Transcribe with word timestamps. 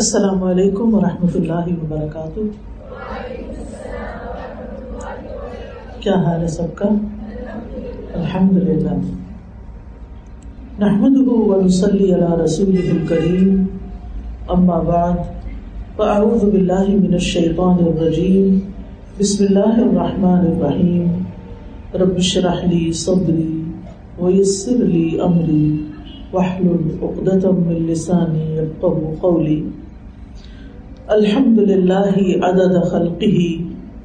السلام 0.00 0.42
علیکم 0.42 0.94
ورحمۃ 0.94 1.34
اللہ 1.38 1.66
وبرکاتہ۔ 1.80 2.40
کیا 6.04 6.14
حال 6.26 6.42
ہے 6.42 6.46
سب 6.54 6.70
کا؟ 6.76 6.88
الحمد 8.20 8.56
للہ 8.68 8.94
نحمد 10.78 11.18
ونصلي 11.26 12.08
على 12.14 12.30
رسوله 12.44 12.86
الكريم 12.94 13.50
اما 14.56 14.78
بعد، 14.88 15.20
فاعوذ 15.98 16.48
بالله 16.54 16.96
من 17.02 17.20
الشيطان 17.20 17.84
الرجيم 17.90 18.48
بسم 19.20 19.44
الله 19.44 19.74
الرحمن 19.90 20.48
الرحيم 20.54 22.00
رب 22.04 22.16
اشرح 22.24 22.64
لي 22.72 22.82
صدري 23.04 23.52
ويسر 24.24 24.82
لي 24.96 25.06
امري 25.28 25.68
واحلل 26.34 26.84
عقدة 27.02 27.54
من 27.54 27.86
لساني 27.92 28.44
يفقهوا 28.58 29.14
قولي 29.28 29.60
الحمد 31.10 31.58
للہ 31.58 32.44
عدد 32.46 32.74
خلقه 32.90 33.38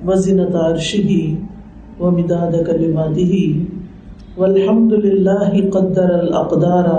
وزنة 0.06 0.62
عرشه 0.62 1.10
ومداد 2.00 2.56
كلماته 2.66 3.34
والحمد 4.38 4.94
للہ 4.94 5.52
قدر 5.74 6.14
الاقدار 6.14 6.90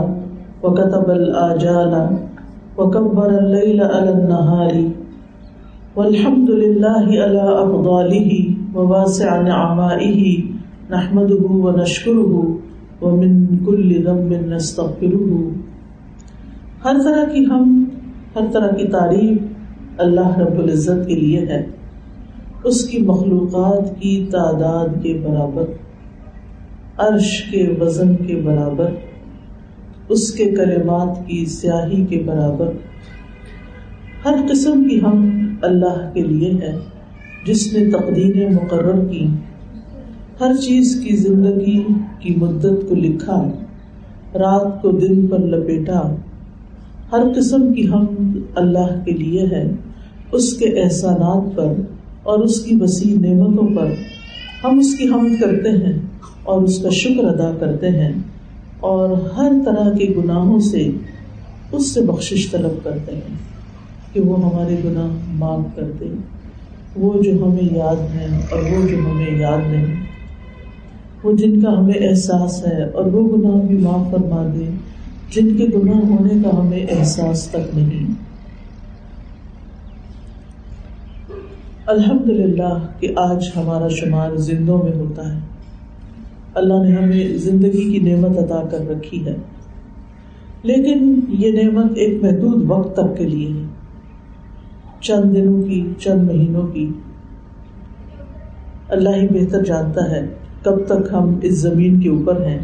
وكتب 0.63 1.11
الآجال 1.11 1.95
وكبر 2.77 3.31
الليل 3.39 3.81
على 3.81 4.11
النهار 4.11 4.73
والحمد 5.97 6.51
للہ 6.51 7.03
على 7.27 7.43
أفضاله 7.65 8.55
وواسع 8.75 9.41
نعمائه 9.43 10.43
نحمده 10.91 11.45
ونشكره 11.67 12.47
ومن 13.01 13.45
كل 13.67 14.05
ذنب 14.05 14.33
نستغفره 14.47 15.45
ہر 16.85 17.05
طرح 17.05 17.25
کی 17.33 17.45
ہم، 17.45 17.85
ہر 18.37 18.53
طرح 18.53 18.77
کی 18.77 18.87
تعریف 18.87 19.48
اللہ 19.99 20.39
رب 20.39 20.59
العزت 20.59 21.09
کے 21.09 21.15
لیے 21.15 21.39
ہے، 21.39 21.67
اس 22.65 22.85
کی 22.85 22.99
مخلوقات 22.99 24.01
کی 24.01 24.27
تعداد 24.31 25.03
کے 25.03 25.21
برابر، 25.27 25.65
عرش 26.99 27.43
کے 27.51 27.75
وزن 27.81 28.17
کے 28.17 28.37
برابر، 28.45 28.91
اس 30.09 30.33
کے 30.33 30.45
کلمات 30.45 31.27
کی 31.27 31.45
سیاہی 31.47 32.05
کے 32.05 32.23
برابر۔ 32.27 32.71
ہر 34.25 34.35
قسم 34.51 34.89
کی 34.89 35.01
ہم 35.01 35.31
اللہ 35.63 36.11
کے 36.15 36.21
لیے 36.21 36.53
ہے 36.63 36.77
جس 37.47 37.73
نے 37.73 37.91
تقدیریں 37.91 38.51
مقرر 38.51 39.05
کی، 39.11 39.27
ہر 40.41 40.55
چیز 40.55 41.05
کی 41.05 41.17
زندگی 41.17 41.83
کی 42.21 42.35
مدت 42.37 42.89
کو 42.89 42.95
لکھا، 42.95 43.43
رات 44.35 44.83
کو 44.83 44.91
دن 44.91 45.27
پر 45.27 45.39
لپیٹا۔ 45.39 46.15
ہر 47.13 47.23
قسم 47.37 47.73
کی 47.73 47.89
ہم 47.89 48.07
اللہ 48.55 49.05
کے 49.05 49.13
لیے 49.13 49.47
ہے 49.47 49.71
اس 50.33 50.53
کے 50.53 50.83
احسانات 50.83 51.57
پر 51.57 51.73
اور 52.23 52.39
اس 52.39 52.61
کی 52.61 52.77
وسیع 52.81 53.15
نعمتوں 53.15 53.77
پر 53.77 53.87
ہم 54.65 54.79
اس 54.79 54.97
کی 54.99 55.09
حمد 55.09 55.43
کرتے 55.43 55.71
ہیں 55.71 55.99
اور 56.43 56.63
اس 56.63 56.79
کا 56.79 56.89
شکر 56.89 57.25
ادا 57.25 57.57
کرتے 57.61 57.89
ہیں 57.89 58.13
اور 58.81 59.11
ہر 59.11 59.53
طرح 59.65 59.97
کے 59.97 60.15
گناہوں 60.17 60.61
سے 60.61 60.91
اس 61.73 61.95
سے 61.95 62.01
بخشش 62.01 62.51
طلب 62.51 62.85
کرتے 62.85 63.15
ہیں 63.15 63.37
کہ 64.13 64.21
وہ 64.21 64.51
ہمارے 64.51 64.77
گناہ 64.85 65.07
معاف 65.35 65.77
کر 65.77 65.91
دے۔ 66.01 66.07
وہ 66.97 67.23
جو 67.23 67.47
ہمیں 67.47 67.77
یاد 67.77 67.97
ہے 67.97 68.41
اور 68.51 68.63
وہ 68.63 68.89
جو 68.89 68.97
ہمیں 68.99 69.41
یاد 69.41 69.71
نہیں۔ 69.71 69.95
وہ 71.23 71.33
جن 71.33 71.61
کا 71.61 71.79
ہمیں 71.79 72.09
احساس 72.09 72.67
ہے 72.67 72.85
اور 72.85 73.05
وہ 73.05 73.37
گناہ 73.37 73.67
بھی 73.67 73.77
معاف 73.77 74.11
فرما 74.11 74.47
دے۔ 74.55 74.71
جن 75.31 75.57
کے 75.57 75.67
گناہ 75.79 75.97
ہونے 75.97 76.43
کا 76.45 76.61
ہمیں 76.61 76.87
احساس 76.91 77.49
تک 77.49 77.77
نہیں۔ 77.77 78.28
الحمد 81.89 82.27
للہ 82.27 82.79
کہ 83.01 83.13
آج 83.17 83.51
ہمارا 83.57 83.89
شمار 83.89 84.37
زندوں 84.37 84.79
میں 84.79 84.93
ہوتا 84.93 85.35
ہے۔ 85.35 85.41
اللہ 86.55 86.75
نے 86.75 86.93
ہمیں 86.93 87.37
زندگی 87.37 87.93
کی 87.93 87.99
نعمت 87.99 88.39
ادا 88.39 88.67
کر 88.67 88.89
رکھی 88.89 89.27
ہے۔ 89.27 89.37
لیکن 90.63 91.21
یہ 91.29 91.63
نعمت 91.63 91.93
ایک 91.97 92.23
محدود 92.23 92.65
وقت 92.67 92.97
تک 92.97 93.19
کے 93.19 93.25
لیے 93.25 93.49
ہے۔ 93.49 93.67
چند 95.01 95.35
دنوں 95.35 95.63
کی، 95.63 95.89
چند 95.99 96.31
مہینوں 96.31 96.67
کی۔ 96.67 96.91
اللہ 98.89 99.09
ہی 99.09 99.29
بہتر 99.29 99.65
جانتا 99.65 100.11
ہے 100.11 100.27
کب 100.63 100.87
تک 100.87 101.13
ہم 101.13 101.39
اس 101.43 101.55
زمین 101.55 102.01
کے 102.01 102.09
اوپر 102.09 102.47
ہیں 102.47 102.61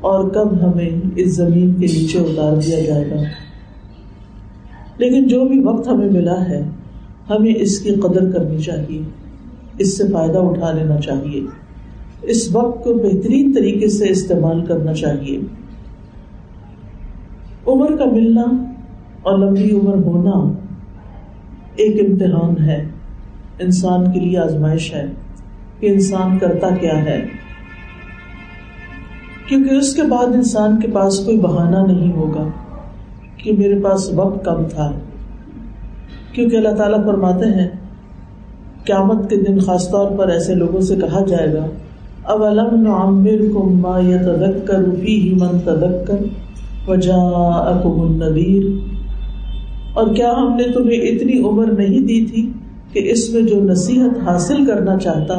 اور 0.00 0.30
کب 0.30 0.62
ہمیں 0.62 0.90
اس 1.16 1.36
زمین 1.36 1.74
کے 1.74 1.86
نیچے 1.86 2.18
اتار 2.18 2.56
دیا 2.56 2.80
جائے 2.80 3.10
گا۔ 3.10 3.22
لیکن 4.98 5.28
جو 5.28 5.44
بھی 5.44 5.60
وقت 5.60 5.88
ہمیں 5.88 6.10
ملا 6.10 6.48
ہے 6.48 6.62
ہمیں 7.30 7.54
اس 7.56 7.80
کی 7.80 7.90
قدر 7.90 8.30
کرنی 8.30 8.58
چاہیے، 8.58 9.02
اس 9.78 9.98
سے 9.98 10.04
فائدہ 10.12 10.38
اٹھا 10.38 10.72
لینا 10.72 11.00
چاہیے۔ 11.00 11.40
اس 12.22 12.56
وقت 12.56 12.84
کو 12.84 12.94
بہترین 12.94 13.52
طریقے 13.52 13.88
سے 13.88 14.08
استعمال 14.08 14.66
کرنا 14.66 14.94
چاہیے۔ 14.94 15.38
عمر 17.66 17.96
کا 17.96 18.04
ملنا 18.04 18.44
اور 19.22 19.38
لمبی 19.38 19.70
عمر 19.70 19.94
ہونا 19.94 20.52
ایک 21.76 22.10
امتحان 22.10 22.64
ہے۔ 22.64 22.88
انسان 23.58 24.12
کے 24.12 24.20
لیے 24.20 24.38
آزمائش 24.38 24.94
ہے 24.94 25.06
کہ 25.80 25.86
انسان 25.86 26.38
کرتا 26.38 26.76
کیا 26.76 27.04
ہے۔ 27.04 27.26
کیونکہ 29.48 29.74
اس 29.74 29.96
کے 29.96 30.02
بعد 30.02 30.26
انسان 30.26 30.80
کے 30.80 30.88
پاس 30.88 31.18
کوئی 31.24 31.40
بہانہ 31.40 31.92
نہیں 31.92 32.12
ہوگا 32.12 32.48
کہ 33.36 33.52
میرے 33.52 33.80
پاس 33.82 34.10
وقت 34.14 34.44
کم 34.44 34.64
تھا۔ 34.64 34.92
کیونکہ 36.34 36.56
اللہ 36.56 36.68
تعالیٰ 36.68 37.04
فرماتے 37.04 37.46
ہیں، 37.46 37.68
قیامت 38.84 39.30
کے 39.30 39.36
دن 39.36 39.58
خاص 39.58 39.90
طور 39.90 40.10
پر 40.10 40.28
ایسے 40.28 40.54
لوگوں 40.54 40.80
سے 40.80 40.96
کہا 40.96 41.24
جائے 41.24 41.54
گا 41.54 41.66
اب 42.24 42.44
علم 42.44 42.82
نعمر 42.82 43.52
کو 43.52 43.62
ما 43.62 43.98
یا 44.02 44.16
تدک 44.16 44.66
کر 44.66 44.78
ہی 44.78 45.34
من 45.40 45.58
تدک 45.58 46.06
کر 46.06 46.16
وجا 46.88 47.16
اور 49.94 50.14
کیا 50.14 50.32
ہم 50.32 50.56
نے 50.56 50.62
تمہیں 50.62 50.98
اتنی 50.98 51.48
عمر 51.48 51.66
نہیں 51.66 52.00
دی 52.00 52.26
تھی 52.26 52.52
کہ 52.92 53.12
اس 53.12 53.30
میں 53.30 53.42
جو 53.42 53.62
نصیحت 53.62 54.28
حاصل 54.28 54.66
کرنا 54.66 54.98
چاہتا، 54.98 55.34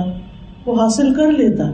وہ 0.66 0.82
حاصل 0.82 1.14
کر 1.14 1.32
لیتا۔ 1.32 1.72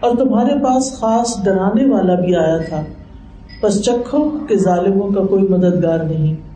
اور 0.00 0.16
تمہارے 0.16 0.64
پاس 0.64 0.92
خاص 0.92 1.44
ڈرانے 1.44 1.84
والا 1.84 2.14
بھی 2.14 2.36
آیا 2.36 2.58
تھا۔ 2.58 2.82
بس 3.62 3.82
چکھو 3.82 4.30
کہ 4.48 4.56
ظالموں 4.56 5.08
کا 5.08 5.20
کوئی 5.20 5.42
مددگار 5.42 5.98
نہیں۔ 5.98 6.51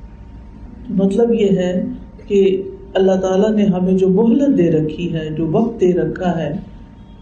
مطلب 0.88 1.34
یہ 1.34 1.48
ہے 1.48 1.84
کہ 2.26 2.62
اللہ 2.94 3.12
تعالیٰ 3.12 3.50
نے 3.50 3.64
ہمیں 3.64 3.92
جو 3.92 4.08
مہلت 4.08 4.58
دے 4.58 4.70
رکھی 4.70 5.12
ہے، 5.12 5.28
جو 5.38 5.46
وقت 5.50 5.80
دے 5.80 5.92
رکھا 5.92 6.38
ہے، 6.38 6.52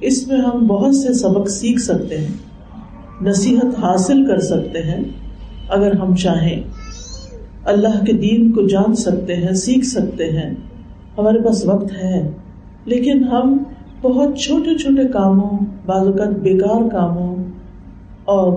اس 0.00 0.28
میں 0.28 0.38
ہم 0.38 0.66
بہت 0.66 0.96
سے 0.96 1.12
سبق 1.12 1.48
سیکھ 1.48 1.80
سکتے 1.80 2.18
ہیں، 2.18 2.28
نصیحت 3.22 3.78
حاصل 3.78 4.26
کر 4.26 4.38
سکتے 4.38 4.78
ہیں، 4.78 5.04
اگر 5.68 5.94
ہم 5.94 6.16
چاہیں۔ 6.16 6.62
اللہ 7.64 8.04
کے 8.04 8.12
دین 8.12 8.52
کو 8.52 8.68
جان 8.68 8.94
سکتے 8.94 9.34
ہیں، 9.34 9.52
سیکھ 9.52 9.86
سکتے 9.86 10.24
ہیں۔ 10.24 10.54
ہمارے 11.18 11.38
پاس 11.38 11.66
وقت 11.66 11.92
ہے، 11.92 12.30
لیکن 12.84 13.24
ہم 13.24 13.58
بہت 14.02 14.38
چھوٹے 14.38 14.78
چھوٹے 14.78 15.08
کاموں، 15.08 15.58
بعض 15.86 16.06
اوقات 16.06 16.28
بیکار 16.28 16.88
کاموں 16.88 17.36
اور 18.24 18.52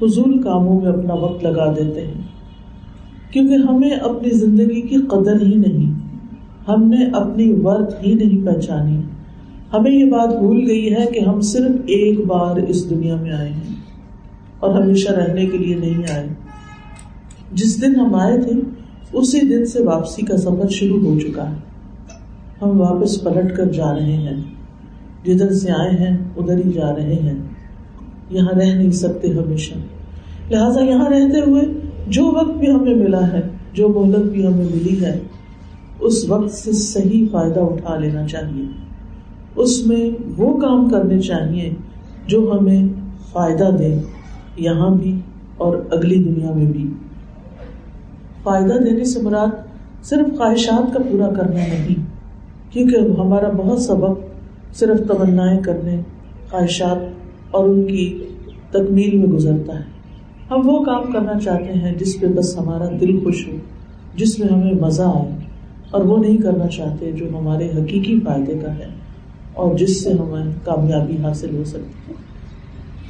فضول 0.00 0.42
کاموں 0.42 0.80
میں 0.80 0.92
اپنا 0.92 1.14
وقت 1.14 1.44
لگا 1.44 1.72
دیتے 1.72 2.00
ہیں۔ 2.00 2.19
کیونکہ 3.30 3.54
ہمیں 3.54 3.90
اپنی 3.90 4.30
زندگی 4.30 4.80
کی 4.80 4.96
قدر 4.96 5.40
ہی 5.42 5.54
نہیں۔ 5.56 6.00
ہم 6.68 6.88
نے 6.88 7.06
اپنی 7.06 7.52
ورت 7.52 8.06
ہی 8.06 8.14
نہیں 8.14 8.46
پہچانی۔ 8.46 9.00
ہمیں 9.72 9.90
یہ 9.90 10.04
بات 10.04 10.38
بھول 10.38 10.64
گئی 10.68 10.92
ہے 10.92 11.06
کہ 11.06 11.20
ہم 11.20 11.40
صرف 11.40 11.70
ایک 11.86 12.26
بار 12.26 12.56
اس 12.56 12.90
دنیا 12.90 13.16
میں 13.16 13.32
آئے 13.32 13.48
ہیں 13.48 13.74
اور 14.60 14.82
ہمیشہ 14.82 15.12
رہنے 15.12 15.46
کے 15.46 15.58
لیے 15.58 15.76
نہیں 15.76 16.12
آئے۔ 16.14 16.28
جس 17.52 17.82
دن 17.82 18.00
ہم 18.00 18.14
آئے 18.14 18.40
تھے، 18.40 18.52
اسی 19.12 19.40
دن 19.40 19.66
سے 19.66 19.82
واپسی 19.82 20.22
کا 20.22 20.36
سفر 20.36 20.68
شروع 20.68 21.00
ہو 21.00 21.18
چکا 21.18 21.50
ہے۔ 21.50 21.54
ہم 22.62 22.80
واپس 22.80 23.24
پلٹ 23.24 23.56
کر 23.56 23.64
جا 23.64 23.94
رہے 23.94 24.12
ہیں۔ 24.12 24.36
جدھر 25.24 25.52
سے 25.52 25.70
آئے 25.70 25.90
ہیں، 25.90 26.16
ادھر 26.36 26.56
ہی 26.66 26.72
جا 26.72 26.96
رہے 26.96 27.14
ہیں۔ 27.14 27.34
یہاں 28.30 28.58
رہ 28.58 28.74
نہیں 28.74 28.90
سکتے 28.90 29.28
ہمیشہ۔ 29.28 29.74
لہذا 30.50 30.80
یہاں 30.80 31.10
رہتے 31.10 31.50
ہوئے 31.50 31.79
جو 32.08 32.24
وقت 32.24 32.58
بھی 32.58 32.70
ہمیں 32.70 32.94
ملا 32.94 33.32
ہے، 33.32 33.40
جو 33.72 33.88
مہلت 33.88 34.32
بھی 34.32 34.46
ہمیں 34.46 34.64
ملی 34.64 35.04
ہے، 35.04 35.18
اس 36.00 36.30
وقت 36.30 36.50
سے 36.50 36.72
صحیح 36.72 37.26
فائدہ 37.32 37.60
اٹھا 37.60 37.96
لینا 37.96 38.26
چاہیے۔ 38.26 38.64
اس 39.56 39.86
میں 39.86 40.10
وہ 40.36 40.56
کام 40.56 40.88
کرنے 40.88 41.20
چاہیے 41.20 41.70
جو 42.26 42.56
ہمیں 42.58 42.86
فائدہ 43.32 43.70
دے 43.78 43.98
یہاں 44.56 44.90
بھی 44.90 45.20
اور 45.56 45.76
اگلی 45.90 46.24
دنیا 46.24 46.52
میں 46.52 46.66
بھی۔ 46.66 46.90
فائدہ 48.42 48.74
دینے 48.84 49.04
سے 49.04 49.22
مراد 49.22 49.48
صرف 50.04 50.36
خواہشات 50.36 50.92
کا 50.92 50.98
پورا 51.10 51.28
کرنا 51.32 51.60
نہیں، 51.60 52.00
کیونکہ 52.72 53.20
ہمارا 53.20 53.50
بہت 53.56 53.82
سبق 53.82 54.20
صرف 54.74 55.08
تمنا 55.08 55.60
کرنے، 55.60 56.00
خواہشات 56.50 56.96
اور 57.50 57.68
ان 57.68 57.86
کی 57.86 58.24
تکمیل 58.70 59.16
میں 59.16 59.26
گزرتا 59.26 59.78
ہے۔ 59.78 59.99
ہم 60.50 60.60
وہ 60.64 60.84
کام 60.84 61.12
کرنا 61.12 61.38
چاہتے 61.40 61.72
ہیں 61.72 61.94
جس 61.94 62.16
پہ 62.20 62.26
بس 62.26 62.56
ہمارا 62.58 62.88
دل 63.00 63.18
خوش 63.18 63.46
ہو، 63.48 63.56
جس 64.16 64.38
میں 64.38 64.48
ہمیں 64.48 64.72
مزہ 64.80 65.02
آئے، 65.02 65.36
اور 65.90 66.04
وہ 66.04 66.16
نہیں 66.16 66.36
کرنا 66.36 66.66
چاہتے 66.66 67.12
جو 67.12 67.26
ہمارے 67.28 67.68
حقیقی 67.70 68.18
فائدے 68.20 68.54
کا 68.62 68.74
ہے، 68.78 68.88
اور 69.52 69.78
جس 69.78 70.02
سے 70.04 70.12
ہمیں 70.12 70.50
کامیابی 70.64 71.16
حاصل 71.22 71.56
ہو 71.56 71.64
سکتی 71.64 72.12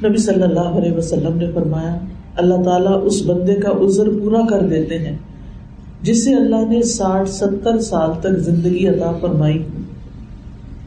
نبی 0.07 0.17
صلی 0.17 0.43
اللہ 0.43 0.77
علیہ 0.77 0.91
وسلم 0.91 1.37
نے 1.37 1.51
فرمایا، 1.51 1.97
اللہ 2.35 2.63
تعالیٰ 2.63 2.99
اس 3.03 3.21
بندے 3.25 3.55
کا 3.55 3.71
عذر 3.85 4.09
پورا 4.21 4.45
کر 4.49 4.67
دیتے 4.67 4.99
ہیں، 4.99 5.17
جسے 6.01 6.35
اللہ 6.35 6.69
نے 6.69 6.81
ساٹھ 6.81 7.29
ستر 7.29 7.79
سال 7.79 8.11
تک 8.19 8.39
زندگی 8.39 8.87
عطا 8.87 9.11
فرمائی۔ 9.21 9.63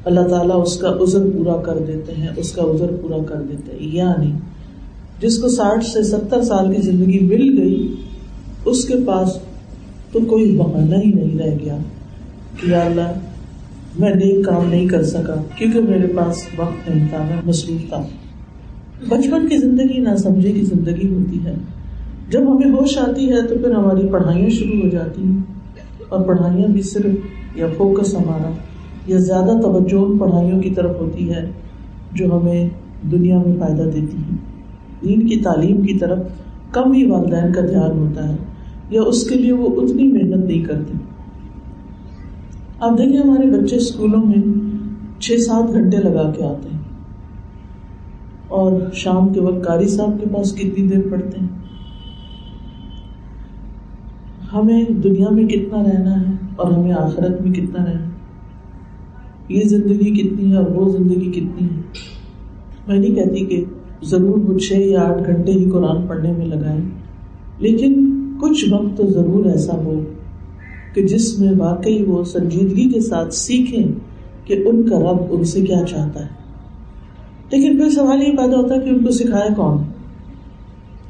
اللہ 0.04 0.28
تعالیٰ 0.28 0.62
اس 0.62 0.76
کا 0.76 0.88
عذر 1.00 1.30
پورا 1.34 1.56
کر 1.62 1.78
دیتے 1.78 2.12
ہیں، 2.12 2.28
اس 2.36 2.52
کا 2.52 2.62
عذر 2.62 2.96
پورا 3.02 3.22
کر 3.26 3.42
دیتے 3.42 3.72
ہیں۔ 3.72 3.94
یعنی 3.94 4.32
جس 5.24 5.38
کو 5.38 5.48
ساٹھ 5.48 5.84
سے 5.86 6.02
ستر 6.02 6.42
سال 6.42 6.74
کی 6.74 6.82
زندگی 6.82 7.18
مل 7.18 7.58
گئی، 7.58 7.94
اس 8.64 8.84
کے 8.84 8.94
پاس 9.06 9.28
تو 10.12 10.20
کوئی 10.20 10.56
بہانا 10.56 10.96
ہی 10.96 11.12
نہیں 11.12 11.38
رہ 11.38 11.56
گیا 11.64 11.78
کہ 12.60 12.70
یا 12.70 12.80
اللہ، 12.80 13.12
میں 13.98 14.14
نیک 14.14 14.46
کام 14.46 14.68
نہیں 14.68 14.88
کر 14.88 15.04
سکا 15.04 15.42
کیونکہ 15.58 15.80
میرے 15.80 16.06
پاس 16.06 16.36
وقت 16.58 16.90
نہیں 16.90 17.08
تھا، 17.10 17.18
میں 17.18 17.42
مصروف 17.44 17.88
تھا۔ 17.88 18.02
بچپن 19.08 19.48
کی 19.48 19.56
زندگی 19.56 19.98
نہ 19.98 20.16
سمجھے 20.16 20.52
کی 20.52 20.62
زندگی 20.62 21.14
ہوتی 21.14 21.38
ہے۔ 21.44 21.54
جب 22.30 22.40
ہمیں 22.40 22.70
ہوش 22.70 22.98
آتی 22.98 23.30
ہے 23.30 23.42
تو 23.42 23.54
پھر 23.58 23.70
ہماری 23.70 24.08
پڑھائیاں 24.08 24.48
شروع 24.48 24.82
ہو 24.82 24.88
جاتی 24.88 25.22
ہیں۔ 25.22 25.42
اور 26.08 26.20
پڑھائیاں 26.20 26.68
بھی 26.68 26.82
صرف 26.82 27.14
یا 27.56 27.66
فوکس 27.76 28.14
ہمارا 28.14 28.50
یا 29.06 29.18
زیادہ 29.18 29.60
توجہ 29.62 30.18
پڑھائیوں 30.18 30.62
کی 30.62 30.70
طرف 30.70 30.96
ہوتی 31.00 31.34
ہے 31.34 31.50
جو 32.12 32.38
ہمیں 32.38 32.68
دنیا 33.12 33.42
میں 33.46 33.56
فائدہ 33.60 33.82
دیتی 33.82 34.16
ہے 34.16 34.53
دین 35.02 35.26
کی 35.26 35.36
تعلیم 35.36 35.82
کی 35.82 35.98
طرف 35.98 36.18
کم 36.70 36.92
ہی 36.92 37.06
والدین 37.06 37.52
کا 37.52 37.60
دھیان 37.60 37.98
ہوتا 37.98 38.28
ہے 38.28 38.36
یا 38.90 39.02
اس 39.02 39.28
کے 39.28 39.34
لیے 39.34 39.52
وہ 39.52 39.82
اتنی 39.82 40.08
محنت 40.08 40.44
نہیں 40.44 40.62
کرتے۔ 40.62 40.92
آپ 42.80 42.98
دیکھیں 42.98 43.20
ہمارے 43.20 43.46
بچے 43.46 43.76
اسکولوں 43.76 44.22
میں 44.24 44.54
چھ 45.20 45.40
سات 45.40 45.72
گھنٹے 45.72 45.96
لگا 45.96 46.32
کے 46.36 46.44
آتے 46.44 46.68
ہیں 46.72 46.80
اور 48.48 48.72
شام 48.92 49.28
کے 49.28 49.40
وقت 49.40 49.64
کاری 49.64 49.88
صاحب 49.88 50.20
کے 50.20 50.26
پاس 50.34 50.54
کتنی 50.54 50.88
دیر 50.88 51.00
پڑتے 51.10 51.38
ہیں۔ 51.40 51.48
ہمیں 54.52 54.84
دنیا 54.84 55.28
میں 55.30 55.44
کتنا 55.44 55.82
رہنا 55.82 56.20
ہے 56.20 56.32
اور 56.56 56.72
ہمیں 56.72 56.92
آخرت 56.92 57.42
میں 57.42 57.52
کتنا 57.52 57.84
رہنا 57.84 58.06
ہے۔ 58.06 58.10
یہ 59.48 59.62
زندگی 59.64 60.22
کتنی 60.22 60.50
ہے 60.52 60.56
اور 60.56 60.70
وہ 60.70 60.92
زندگی 60.92 61.30
کتنی 61.30 61.68
ہے۔ 61.68 61.80
میں 62.88 62.98
نہیں 62.98 63.14
کہتی 63.14 63.44
کہ 63.44 63.64
ضرور 64.02 64.38
وہ 64.38 64.58
چھ 64.58 64.72
یا 64.72 65.02
آٹھ 65.02 65.22
گھنٹے 65.26 65.52
ہی 65.52 65.70
قرآن 65.70 66.06
پڑھنے 66.06 66.32
میں 66.32 66.46
لگائیں۔ 66.46 66.80
لیکن 67.58 68.10
کچھ 68.40 68.72
وقت 68.72 68.96
تو 68.96 69.06
ضرور 69.06 69.46
ایسا 69.46 69.74
ہو 69.74 70.00
کہ 70.94 71.06
جس 71.06 71.38
میں 71.38 71.52
واقعی 71.58 72.04
وہ 72.04 72.24
سنجیدگی 72.24 72.90
کے 72.90 73.00
ساتھ 73.00 73.34
سیکھیں 73.34 73.86
کہ 74.44 74.62
ان 74.66 74.88
کا 74.88 75.00
رب 75.00 75.16
ان 75.30 75.44
سے 75.44 75.60
کیا 75.60 75.82
چاہتا 75.88 76.20
ہے۔ 76.22 76.28
لیکن 77.52 77.78
پھر 77.78 77.90
سوال 77.90 78.22
یہ 78.22 78.36
پیدا 78.36 78.56
ہوتا 78.56 78.74
ہے 78.74 78.80
کہ 78.80 78.88
ان 78.88 79.04
کو 79.04 79.10
سکھایا 79.10 79.54
کون؟ 79.56 79.78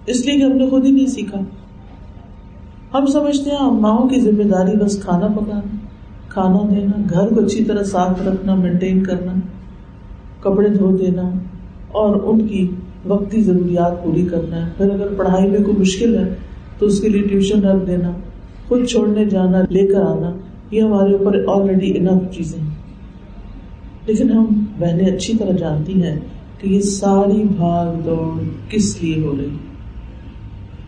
اس 0.06 0.26
لیے 0.26 0.38
کہ 0.38 0.44
ہم 0.44 0.52
نے 0.52 0.70
خود 0.70 0.86
ہی 0.86 0.90
نہیں 0.90 1.06
سیکھا۔ 1.06 1.40
ہم 2.94 3.06
سمجھتے 3.06 3.50
ہیں 3.50 3.70
ماؤں 3.70 4.08
کی 4.08 4.20
ذمہ 4.20 4.42
داری 4.42 4.84
بس 4.84 5.02
کھانا 5.02 5.26
پکانا، 5.26 5.76
کھانا 6.28 6.58
دینا، 6.74 7.02
گھر 7.10 7.34
کو 7.34 7.44
اچھی 7.44 7.64
طرح 7.64 7.82
صاف 7.82 8.22
رکھنا 8.22 8.54
مینٹین 8.54 9.02
کرنا، 9.02 9.32
کپڑے 10.40 10.68
دھو 10.68 10.96
دینا 10.96 11.30
اور 11.94 12.16
ان 12.24 12.46
کی 12.46 12.68
وقتی 13.06 13.40
ضروریات 13.40 14.04
پوری 14.04 14.26
کرنا 14.30 14.66
ہے۔ 14.66 14.70
پھر 14.76 14.90
اگر 14.90 15.06
پڑھائی 15.16 15.50
میں 15.50 15.60
کوئی 15.64 15.76
مشکل 15.76 16.18
ہے، 16.18 16.34
تو 16.78 16.86
اس 16.86 17.00
کے 17.00 17.08
لیے 17.08 17.22
ٹیوشن 17.22 17.64
رکھ 17.64 17.86
دینا، 17.86 18.12
خود 18.68 18.86
چھوڑنے 18.86 19.24
جانا، 19.24 19.62
لے 19.70 19.86
کر 19.86 20.00
آنا، 20.00 20.32
یہ 20.70 20.82
ہمارے 20.82 21.12
اوپر 21.12 21.44
آلریڈی 21.48 21.98
انف 21.98 22.36
چیزیں 22.36 22.60
ہیں۔ 22.60 22.70
لیکن 24.06 24.30
ہم 24.30 24.44
بہنیں 24.78 25.06
اچھی 25.06 25.34
طرح 25.38 25.50
جانتی 25.50 26.02
ہیں 26.02 26.20
کہ 26.58 26.68
یہ 26.68 26.80
ساری 26.80 27.42
بھاگ 27.56 28.00
دوڑ 28.04 28.42
کس 28.68 29.02
لیے 29.02 29.20
ہو 29.22 29.34
رہی 29.38 29.48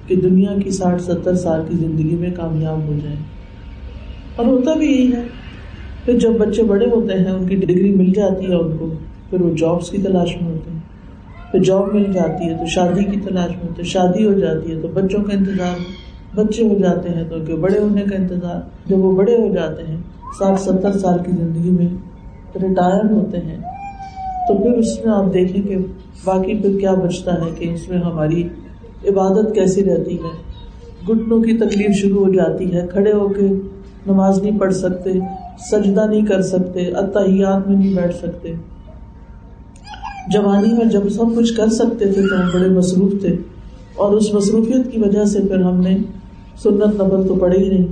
کہ 0.06 0.16
دنیا 0.16 0.54
کی 0.64 0.70
ساٹھ 0.70 1.02
ستر 1.02 1.34
سال 1.34 1.60
کی 1.68 1.76
زندگی 1.76 2.16
میں 2.16 2.30
کامیاب 2.36 2.78
ہو 2.86 2.98
جائے 3.04 3.16
اور 4.36 4.46
ہوتا 4.46 4.74
بھی 4.74 4.86
یہی 4.86 5.12
ہے۔ 5.12 5.22
پھر 6.04 6.18
جب 6.18 6.30
بچے 6.30 6.62
بڑے 6.62 6.86
ہوتے 6.86 7.14
ہیں، 7.14 7.30
ان 7.30 7.46
کی 7.46 7.56
ڈگری 7.56 7.94
مل 7.94 8.12
جاتی 8.12 8.46
ہے 8.46 8.54
ان 8.54 8.76
کو، 8.76 8.94
پھر 9.30 9.40
وہ 9.40 9.54
جابس 9.56 9.90
کی 9.90 9.98
تلاش 9.98 10.42
میں 10.42 10.55
پھر 11.56 11.64
جاب 11.64 11.94
مل 11.94 12.12
جاتی 12.12 12.48
ہے، 12.48 12.56
تو 12.58 12.66
شادی 12.66 13.04
کی 13.04 13.20
تلاش 13.20 13.50
میں 13.50 13.68
ہوتے 13.68 13.82
شادی 13.82 14.24
ہو 14.26 14.32
جاتی 14.32 14.74
ہے، 14.74 14.80
تو 14.80 14.88
بچوں 14.88 15.22
کا 15.24 15.32
انتظار، 15.32 15.78
بچے 16.36 16.68
ہو 16.68 16.78
جاتے 16.78 17.08
ہیں 17.08 17.24
تو 17.24 17.36
کہ 17.46 17.56
بڑے 17.56 17.78
ہونے 17.78 18.02
کا 18.02 18.16
انتظار؟ 18.16 18.60
جب 18.86 18.98
وہ 18.98 19.16
بڑے 19.16 19.36
ہو 19.36 19.54
جاتے 19.54 19.82
ہیں، 19.82 19.96
ساٹھ 20.38 20.60
ستر 20.60 20.98
سال 20.98 21.18
کی 21.18 21.30
زندگی 21.30 21.70
میں 21.70 21.88
ریٹائر 22.62 23.12
ہوتے 23.12 23.38
ہیں، 23.38 23.56
تو 24.48 24.56
پھر 24.56 24.72
اس 24.72 25.04
میں 25.04 25.12
آپ 25.12 25.32
دیکھیں 25.34 25.62
کہ 25.62 25.76
باقی 26.24 26.54
پھر 26.54 26.78
کیا 26.80 26.94
بچتا 26.94 27.34
ہے 27.34 27.50
کہ 27.58 27.72
اس 27.72 27.88
میں 27.88 27.98
ہماری 27.98 28.48
عبادت 29.08 29.54
کیسی 29.54 29.84
رہتی 29.84 30.16
ہے۔ 30.16 30.36
گٹنوں 31.08 31.42
کی 31.42 31.58
تکلیف 31.58 31.96
شروع 31.96 32.24
ہو 32.24 32.32
جاتی 32.32 32.74
ہے، 32.74 32.86
کھڑے 32.92 33.12
ہو 33.12 33.28
کے 33.28 33.46
نماز 34.06 34.42
نہیں 34.42 34.58
پڑھ 34.58 34.74
سکتے، 34.74 35.12
سجدہ 35.70 36.06
نہیں 36.10 36.26
کر 36.26 36.42
سکتے 36.42 36.80
اتحیات 36.80 37.68
میں 37.68 37.76
نہیں 37.76 37.94
بیٹھ 37.96 38.14
سکتے۔ 38.14 38.52
جوانی 40.32 40.72
میں 40.72 40.84
جب 40.84 41.08
سب 41.08 41.24
کچھ 41.36 41.54
کر 41.56 41.68
سکتے 41.68 42.12
تھے 42.12 42.22
تو 42.22 42.40
ہم 42.40 42.50
بڑے 42.54 42.68
مصروف 42.68 43.12
تھے۔ 43.20 43.36
اور 43.94 44.12
اس 44.12 44.34
مصروفیت 44.34 44.92
کی 44.92 45.00
وجہ 45.00 45.24
سے 45.24 45.40
پھر 45.40 45.60
ہم 45.60 45.80
نے 45.80 45.96
سنت 46.62 47.02
نبل 47.02 47.28
تو 47.28 47.34
پڑے 47.34 47.58
ہی 47.58 47.68
نہیں۔ 47.68 47.86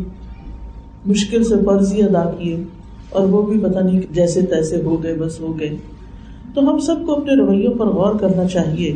مشکل 1.07 1.45
سے 1.45 1.55
فرضی 1.65 2.03
ادا 2.03 2.31
کیے 2.39 2.63
اور 3.11 3.27
وہ 3.27 3.43
بھی 3.43 3.61
پتہ 3.61 3.79
نہیں 3.79 4.01
جیسے 4.11 4.41
تیسے 4.41 4.83
ہو 4.85 5.03
گئے، 5.03 5.15
بس 5.15 5.41
ہو 5.41 5.61
گئے۔ 5.61 5.77
تو 6.55 6.73
ہم 6.73 6.79
سب 6.79 6.97
کو 7.07 7.13
اپنے 7.15 7.37
رویوں 7.37 7.73
پر 7.73 7.87
غور 7.87 8.15
کرنا 8.15 8.45
چاہیے 8.45 8.93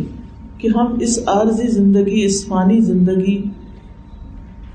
کہ 0.58 0.69
ہم 0.76 0.99
اس 1.00 1.19
عارضی 1.26 1.69
زندگی، 1.69 2.25
اس 2.25 2.46
فانی 2.46 2.81
زندگی 2.81 3.43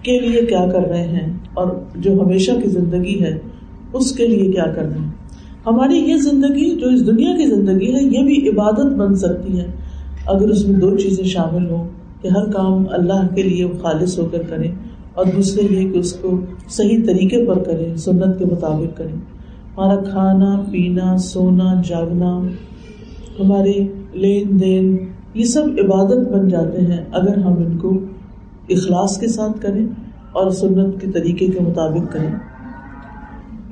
کے 0.02 0.20
لیے 0.20 0.46
کیا 0.46 0.66
کر 0.72 0.88
رہے 0.88 1.08
ہیں 1.08 1.34
اور 1.54 1.68
جو 1.96 2.22
ہمیشہ 2.22 2.52
کی 2.64 2.70
زندگی 2.70 3.24
ہے، 3.24 3.40
اس 3.94 4.12
کے 4.12 4.28
لیے 4.28 4.52
کیا 4.52 4.66
کر 4.66 4.82
رہے 4.82 4.98
ہیں۔ 4.98 5.23
ہماری 5.66 5.98
یہ 5.98 6.18
زندگی 6.18 6.80
جو 6.80 6.88
اس 6.88 7.08
دنیا 7.08 7.38
کی 7.38 7.46
زندگی 7.46 7.94
ہے، 7.94 8.04
یہ 8.04 8.24
بھی 8.24 8.50
عبادت 8.50 8.96
بن 8.96 9.16
سکتی 9.16 9.60
ہے۔ 9.60 9.68
اگر 10.28 10.50
اس 10.50 10.68
میں 10.68 10.80
دو 10.80 10.98
چیزیں 10.98 11.24
شامل 11.24 11.70
ہوں 11.70 11.88
کہ 12.22 12.28
ہر 12.28 12.52
کام 12.52 12.84
اللہ 12.92 13.36
کے 13.36 13.44
لیے 13.44 13.68
خالص 13.82 14.20
ہو 14.20 14.26
کر 14.32 14.42
کریں 14.50 14.72
اور 15.14 15.26
دوسرے 15.26 15.68
یہ 15.72 15.94
کہ 15.94 15.98
اس 15.98 16.14
کو 16.14 16.40
صحیح 16.70 16.98
طریقے 17.06 17.46
پر 17.46 17.60
کریں 17.60 17.96
سنت 17.98 18.40
کے 18.40 18.46
مطابق 18.46 18.98
کریں 18.98 19.16
ہمارا 19.78 19.96
کھانا، 20.02 20.64
پینا، 20.72 21.18
سونا، 21.18 21.82
جاگنا، 21.88 22.38
ہمارے 23.40 23.88
لین 24.14 24.60
دین، 24.60 24.98
یہ 25.34 25.44
سب 25.44 25.64
عبادت 25.64 26.32
بن 26.32 26.48
جاتے 26.48 26.82
ہیں 26.82 27.06
اگر 27.12 27.38
ہم 27.38 27.54
ان 27.54 27.78
کو 27.78 28.00
اخلاص 28.70 29.20
کے 29.20 29.28
ساتھ 29.28 29.62
کریں 29.62 29.86
اور 30.32 30.52
سنت 30.52 31.02
کے 31.02 31.08
طریقے 31.08 31.48
کے 31.48 31.60
مطابق 31.60 32.14
کریں۔ 32.14 32.53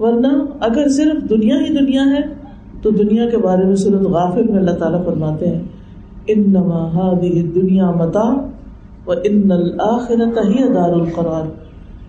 ورنہ 0.02 0.28
اگر 0.60 0.90
صرف 0.90 1.30
دنیا 1.30 1.56
ہی 1.56 1.78
دنیا 1.78 2.04
ہے، 2.04 2.22
تو 2.82 2.90
دنیا 2.90 3.30
کے 3.30 3.38
بارے 3.38 3.66
میں 3.66 3.76
صرف 3.76 4.02
غافل 4.02 4.44
میں 4.44 4.60
اللہ 4.60 4.72
تعالیٰ 4.72 5.06
فرماتے 5.06 5.48
ہیں 5.48 5.62
ان 6.28 6.44
نما 6.52 7.14
دنیا 7.56 7.92
متا 7.92 8.30
و 9.08 9.12
ان 9.24 9.52
الآخرت 9.52 10.38
ہی 10.38 10.74
دار 10.74 10.90
القرار۔ 10.90 11.48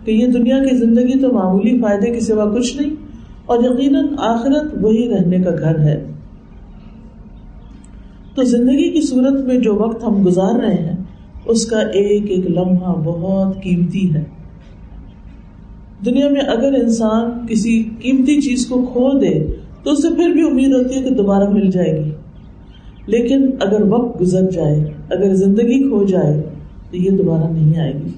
کہ 0.04 0.10
یہ 0.10 0.26
دنیا 0.26 0.58
کی 0.58 0.76
زندگی 0.76 1.18
تو 1.18 1.32
معمولی 1.32 1.80
فائدے 1.80 2.10
کے 2.10 2.20
سوا 2.20 2.44
کچھ 2.44 2.76
نہیں، 2.76 2.94
اور 3.46 3.58
یقیناً 3.64 4.06
آخرت 4.18 4.74
وہی 4.80 5.08
رہنے 5.08 5.38
کا 5.38 5.50
گھر 5.50 5.78
ہے۔ 5.78 6.06
تو 8.34 8.42
زندگی 8.42 8.90
کی 8.90 9.00
صورت 9.00 9.44
میں 9.44 9.58
جو 9.58 9.74
وقت 9.74 10.04
ہم 10.04 10.26
گزار 10.26 10.60
رہے 10.60 10.74
ہیں، 10.74 10.96
اس 11.46 11.66
کا 11.66 11.78
ایک 11.78 12.30
ایک 12.30 12.50
لمحہ 12.50 12.94
بہت 13.04 13.62
قیمتی 13.62 14.14
ہے۔ 14.14 14.24
دنیا 16.04 16.28
میں 16.28 16.40
اگر 16.40 16.72
انسان 16.72 17.46
کسی 17.46 17.84
قیمتی 18.00 18.40
چیز 18.40 18.66
کو 18.66 18.86
کھو 18.92 19.18
دے 19.18 19.46
تو 19.82 19.90
اسے 19.90 20.14
پھر 20.16 20.28
بھی 20.28 20.50
امید 20.50 20.72
ہوتی 20.72 20.94
ہے 20.94 21.02
کہ 21.02 21.10
دوبارہ 21.10 21.48
مل 21.48 21.70
جائے 21.70 22.04
گی۔ 22.04 22.10
لیکن 23.06 23.50
اگر 23.60 23.82
وقت 23.82 24.20
گزر 24.20 24.50
جائے، 24.50 24.84
اگر 25.10 25.34
زندگی 25.34 25.88
کھو 25.88 26.04
جائے، 26.04 26.42
تو 26.90 26.96
یہ 26.96 27.10
دوبارہ 27.10 27.52
نہیں 27.52 27.80
آئے 27.80 27.92
گی۔ 27.92 28.10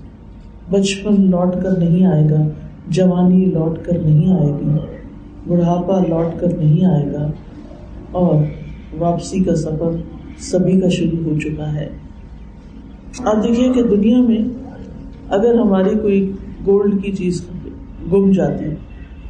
بچپن 0.70 1.30
لوٹ 1.30 1.62
کر 1.62 1.78
نہیں 1.78 2.06
آئے 2.06 2.30
گا، 2.30 2.48
جوانی 2.88 3.44
لوٹ 3.44 3.84
کر 3.84 3.98
نہیں 3.98 4.32
آئے 4.32 4.52
گی، 4.52 4.70
بڑھاپا 5.48 6.00
لوٹ 6.08 6.40
کر 6.40 6.58
نہیں 6.58 6.84
آئے 6.84 7.12
گا۔ 7.12 7.30
اور 8.12 8.44
واپسی 8.98 9.40
کا 9.40 9.54
سفر 9.54 9.90
سبھی 10.38 10.80
کا 10.80 10.88
شروع 10.88 11.32
ہو 11.32 11.40
چکا 11.40 11.74
ہے۔ 11.74 11.88
آپ 13.24 13.44
دیکھیے 13.44 13.72
کہ 13.72 13.82
دنیا 13.82 14.18
میں 14.18 14.38
اگر 15.28 15.54
ہماری 15.54 15.98
کوئی 16.02 16.32
گولڈ 16.66 17.02
کی 17.02 17.12
چیز 17.12 17.42
گم 18.12 18.32
جاتی 18.32 18.64
ہے 18.64 18.74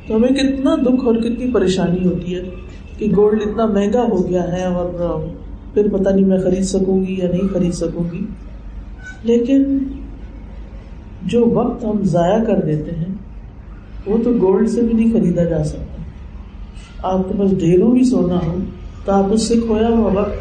تو 0.06 0.16
ہمیں 0.16 0.28
کتنا 0.28 0.74
دکھ 0.74 1.04
اور 1.04 1.14
کتنی 1.14 1.52
پریشانی 1.52 2.06
ہوتی 2.06 2.34
ہے 2.34 2.42
کہ 2.98 3.06
گولڈ 3.16 3.40
اتنا 3.46 3.66
مہنگا 3.66 4.02
ہو 4.02 4.28
گیا 4.28 4.52
ہے 4.52 4.64
اور 4.64 5.26
پھر 5.74 5.88
پتہ 5.92 6.08
نہیں 6.10 6.26
میں 6.26 6.38
خرید 6.38 6.62
سکوں 6.62 7.06
گی 7.06 7.18
یا 7.18 7.30
نہیں 7.30 7.54
خرید 7.54 7.72
سکوں 7.72 8.12
گی۔ 8.12 8.24
لیکن 9.22 9.78
جو 11.22 11.46
وقت 11.46 11.84
ہم 11.84 12.02
ضائع 12.02 12.44
کر 12.44 12.60
دیتے 12.60 12.90
ہیں، 12.90 13.14
وہ 14.06 14.18
تو 14.24 14.30
گولڈ 14.40 14.68
سے 14.68 14.82
بھی 14.82 14.92
نہیں 14.92 15.12
خریدا 15.12 15.44
جا 15.44 15.64
سکتا۔ 15.64 16.02
آپ 17.02 17.28
کے 17.28 17.34
پاس 17.38 17.58
ڈھیروں 17.58 17.92
بھی 17.92 18.04
سونا 18.04 18.38
ہو 18.46 18.56
تو 19.04 19.12
آپ 19.12 19.24
اس 19.30 19.42
سے 19.42 19.54
کھویا 19.66 19.88
ہوا 19.88 20.20
وقت، 20.20 20.34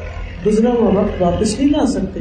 گزرا 0.47 0.69
ہوا 0.69 1.01
وقت 1.01 1.21
واپس 1.21 1.59
نہیں 1.59 1.69
لا 1.69 1.85
سکتے۔ 1.85 2.19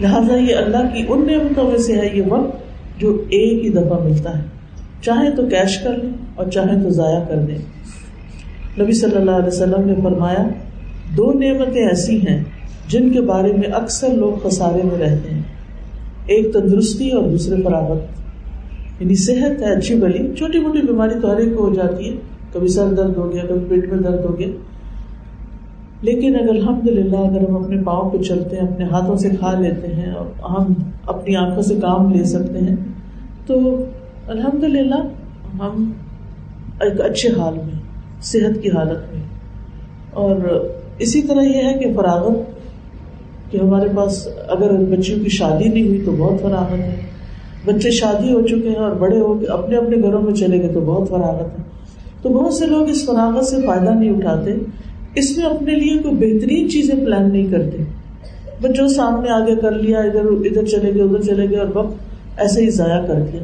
لہٰذا 0.00 0.34
یہ 0.36 0.56
اللہ 0.56 0.94
کی 0.94 1.04
ان 1.08 1.26
نعمتوں 1.26 1.70
میں 1.70 1.78
سے 1.78 1.96
ہے، 1.96 2.10
یہ 2.14 2.22
وقت 2.28 2.56
جو 3.00 3.24
ایک 3.28 3.64
ہی 3.64 3.68
دفعہ 3.68 4.04
ملتا 4.04 4.38
ہے۔ 4.38 4.59
چاہے 5.02 5.30
تو 5.30 5.46
کیش 5.46 5.78
کر 5.78 5.92
لیں 5.92 6.10
اور 6.34 6.46
چاہے 6.46 6.82
تو 6.82 6.90
ضائع 6.90 7.24
کر 7.28 7.36
دیں۔ 7.36 7.58
نبی 8.80 8.92
صلی 8.92 9.16
اللہ 9.16 9.30
علیہ 9.30 9.46
وسلم 9.46 9.86
نے 9.86 9.94
فرمایا، 10.02 10.48
دو 11.16 11.32
نعمتیں 11.32 11.88
ایسی 11.88 12.26
ہیں 12.26 12.44
جن 12.88 13.10
کے 13.10 13.20
بارے 13.20 13.52
میں 13.52 13.68
اکثر 13.72 14.08
لوگ 14.08 14.48
خسارے 14.48 14.82
میں 14.82 14.98
رہتے 14.98 15.34
ہیں۔ 15.34 15.42
ایک 16.26 16.52
تندرستی 16.52 17.10
اور 17.10 17.22
دوسرے 17.22 17.62
فراغت۔ 17.62 18.20
یعنی 19.02 19.14
صحت 19.14 19.62
ہے، 19.62 19.72
اچھی 19.74 19.94
بلی 19.94 20.34
چھوٹی 20.36 20.58
موٹی 20.58 20.82
بیماری 20.82 21.14
تو 21.22 21.30
ہر 21.30 21.36
ایک 21.36 21.56
کو 21.56 21.68
ہو 21.68 21.74
جاتی 21.74 22.10
ہے۔ 22.10 22.16
کبھی 22.52 22.68
سر 22.68 22.92
درد 22.92 23.16
ہو 23.16 23.32
گیا، 23.32 23.42
کبھی 23.48 23.64
پیٹ 23.68 23.92
میں 23.92 23.98
درد 23.98 24.24
ہو 24.24 24.38
گیا۔ 24.38 24.48
لیکن 26.02 26.36
اگر 26.36 26.48
الحمد 26.48 26.88
للہ 26.88 27.16
اگر 27.16 27.48
ہم 27.48 27.56
اپنے 27.56 27.82
پاؤں 27.82 28.10
پہ 28.10 28.18
چلتے 28.18 28.56
ہیں، 28.56 28.68
اپنے 28.68 28.84
ہاتھوں 28.84 29.16
سے 29.16 29.30
کھا 29.30 29.60
لیتے 29.60 29.86
ہیں، 29.86 30.12
اور 30.12 30.50
ہم 30.50 30.72
اپنی 31.06 31.36
آنکھوں 31.36 31.62
سے 31.62 31.74
کام 31.74 32.12
لے 32.12 32.24
سکتے 32.24 32.58
ہیں، 32.58 32.76
تو 33.46 33.84
الحمد 34.30 34.64
للہ 34.64 34.94
ہم 35.60 35.92
ایک 36.80 37.00
اچھے 37.00 37.28
حال 37.28 37.54
میں، 37.54 37.80
صحت 38.22 38.62
کی 38.62 38.68
حالت 38.70 39.14
میں۔ 39.14 39.22
اور 40.10 40.36
اسی 40.98 41.22
طرح 41.22 41.42
یہ 41.42 41.64
ہے 41.64 41.74
کہ 41.74 41.92
فراغت، 41.94 42.38
کہ 43.52 43.56
ہمارے 43.56 43.88
پاس 43.96 44.28
اگر 44.48 44.72
بچیوں 44.72 45.24
کی 45.24 45.28
شادی 45.28 45.68
نہیں 45.68 45.88
ہوئی 45.88 46.02
تو 46.04 46.12
بہت 46.12 46.42
فراغت 46.42 46.72
ہے۔ 46.72 46.96
بچے 47.64 47.90
شادی 47.90 48.32
ہو 48.32 48.42
چکے 48.42 48.68
ہیں 48.68 48.76
اور 48.76 48.90
بڑے 48.90 49.20
ہو 49.20 49.38
کے 49.38 49.46
اپنے 49.46 49.76
اپنے 49.76 49.96
گھروں 50.02 50.22
میں 50.22 50.34
چلے 50.34 50.62
گئے 50.62 50.72
تو 50.72 50.80
بہت 50.80 51.08
فراغت 51.08 51.58
ہے۔ 51.58 51.64
تو 52.22 52.28
بہت 52.28 52.54
سے 52.54 52.66
لوگ 52.66 52.88
اس 52.88 53.04
فراغت 53.06 53.44
سے 53.44 53.56
فائدہ 53.66 53.90
نہیں 53.90 54.10
اٹھاتے۔ 54.10 54.54
اس 55.14 55.38
میں 55.38 55.46
اپنے 55.46 55.74
لیے 55.74 55.98
کوئی 55.98 56.14
بہترین 56.14 56.70
چیزیں 56.70 57.04
پلان 57.04 57.32
نہیں 57.32 57.46
کرتے۔ 57.50 57.76
بچوں 58.60 58.88
سامنے 58.88 59.30
آگے 59.30 59.56
کر 59.56 59.72
لیا، 59.72 59.98
ادھر 59.98 60.20
ادھر 60.20 60.64
چلے 60.64 60.94
گئے، 60.94 61.02
ادھر 61.02 61.22
چلے 61.22 61.50
گئے 61.50 61.58
اور 61.58 61.68
وقت 61.74 61.94
ایسے 62.36 62.64
ہی 62.64 62.70
ضائع 62.70 63.06
کر 63.06 63.20
دیا۔ 63.32 63.40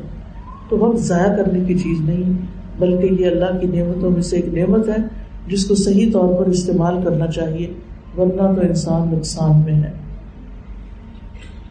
تو 0.69 0.79
وقت 0.79 0.99
ضائع 0.99 1.33
کرنے 1.37 1.61
کی 1.67 1.75
چیز 1.75 2.01
نہیں 2.01 2.33
بلکہ 2.79 3.23
یہ 3.23 3.27
اللہ 3.27 3.59
کی 3.61 3.67
نعمتوں 3.67 4.11
میں 4.11 4.23
سے 4.23 4.37
ایک 4.37 4.55
نعمت 4.55 4.89
ہے، 4.89 4.97
جس 5.49 5.65
کو 5.65 5.75
صحیح 5.75 6.11
طور 6.13 6.35
پر 6.35 6.51
استعمال 6.51 7.01
کرنا 7.05 7.27
چاہیے، 7.27 7.67
ورنہ 8.19 8.55
تو 8.55 8.61
انسان 8.61 9.15
نقصان 9.15 9.61
میں 9.65 9.75
ہے۔ 9.75 9.93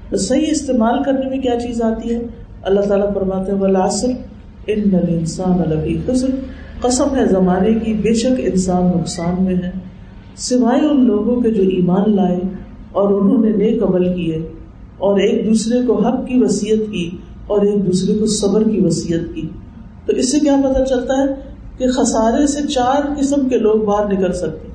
تو 0.10 0.18
صحیح 0.18 0.52
استعمال 0.52 1.04
کرنے 1.04 1.30
میں 1.30 1.40
کیا 1.40 1.60
چیز 1.60 1.82
آتی 1.82 2.14
ہے؟ 2.16 2.20
اللہ 2.64 2.82
تعالیٰ 2.82 3.14
فرماتے 3.14 3.52
ہیں 3.52 4.14
ان 4.68 4.96
انسان 5.10 5.58
خسر۔ 6.08 6.30
قسم 6.82 7.16
ہے 7.16 7.26
زمانے 7.26 7.74
کی، 7.74 7.94
بے 7.94 8.14
شک 8.14 8.40
انسان 8.44 8.86
نقصان 8.98 9.44
میں 9.44 9.56
ہے۔ 9.56 9.72
سوائے 10.38 10.82
ان 10.82 11.06
لوگوں 11.06 11.42
کے 11.42 11.52
جو 11.52 11.62
ایمان 11.62 12.16
لائے 12.16 12.40
اور 12.92 13.12
انہوں 13.12 13.46
نے 13.46 13.52
نیک 13.52 13.84
عمل 13.84 14.14
کیے، 14.16 14.38
اور 14.98 15.20
ایک 15.20 15.46
دوسرے 15.46 15.86
کو 15.88 16.00
حق 16.00 16.28
کی 16.28 16.40
وسیعت 16.40 16.92
کی 16.92 17.10
اور 17.48 17.62
ایک 17.62 17.88
دوسرے 17.88 18.14
کو 18.14 18.26
صبر 18.26 18.64
کی 18.70 18.82
وسیعت 18.86 19.36
کی۔ 19.36 19.50
تو 20.06 20.14
اس 20.14 20.32
سے 20.32 20.40
کیا 20.40 20.56
پتا 20.64 20.86
چلتا 20.86 21.14
ہے 21.14 21.26
کہ 21.78 21.88
خسارے 21.88 22.48
سے 22.48 22.68
چار 22.68 23.20
قسم 23.20 23.50
کے 23.50 23.58
لوگ 23.58 23.80
باہر 23.80 24.14
نکل 24.14 24.34
سکتے 24.34 24.68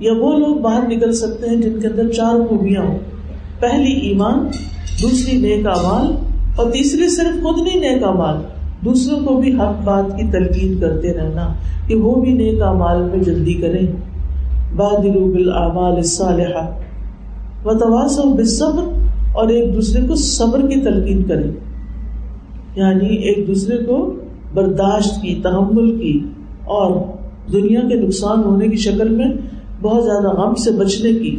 یا 0.00 0.12
وہ 0.12 0.38
لوگ 0.38 0.56
باہر 0.56 0.88
نکل 0.88 1.12
سکتے 1.12 1.48
ہیں 1.48 1.56
جن 1.56 1.80
کے 1.80 1.88
اندر 1.88 2.08
چار 2.08 2.48
خوبیاں 2.48 2.82
ہوں۔ 2.82 2.98
پہلی 3.60 3.92
ایمان، 3.92 4.48
دوسری 5.02 5.38
نیک 5.38 5.66
امال 5.66 6.16
اور 6.56 6.70
تیسری 6.70 7.08
صرف 7.08 7.42
خود 7.42 7.58
نہیں 7.58 7.80
نیک 7.80 8.04
امال 8.04 8.36
دوسروں 8.84 9.20
کو 9.20 9.40
بھی 9.40 9.54
حق 9.54 9.84
بات 9.84 10.04
کی 10.16 10.30
تلقین 10.32 10.80
کرتے 10.80 11.14
رہنا 11.14 11.54
کہ 11.86 11.94
وہ 11.94 12.14
بھی 12.14 12.32
نیک 12.32 12.62
امال 12.62 13.02
میں 13.02 13.24
جلدی 13.24 13.54
کریں۔ 13.54 13.86
بادلو 14.76 15.32
بالآمال 15.32 15.96
الصالحہ۔ 15.96 16.70
وتواصوا 17.64 18.34
بالصبر 18.34 18.82
اور 19.32 19.48
ایک 19.48 19.74
دوسرے 19.74 20.06
کو 20.06 20.14
صبر 20.14 20.60
کی 20.60 20.80
تلقین 20.80 21.22
کریں۔ 21.22 21.67
یعنی 22.78 23.08
ایک 23.08 23.48
دوسرے 23.48 23.78
کو 23.78 24.14
برداشت 24.54 25.22
کی، 25.22 25.40
تحمل 25.42 26.00
کی 26.00 26.20
اور 26.64 27.04
دنیا 27.52 27.80
کے 27.80 27.94
نقصان 27.94 28.44
ہونے 28.44 28.68
کی 28.68 28.76
شکل 28.76 29.08
میں 29.08 29.26
بہت 29.80 30.04
زیادہ 30.04 30.28
غم 30.28 30.54
سے 30.54 30.70
بچنے 30.70 31.12
کی 31.12 31.38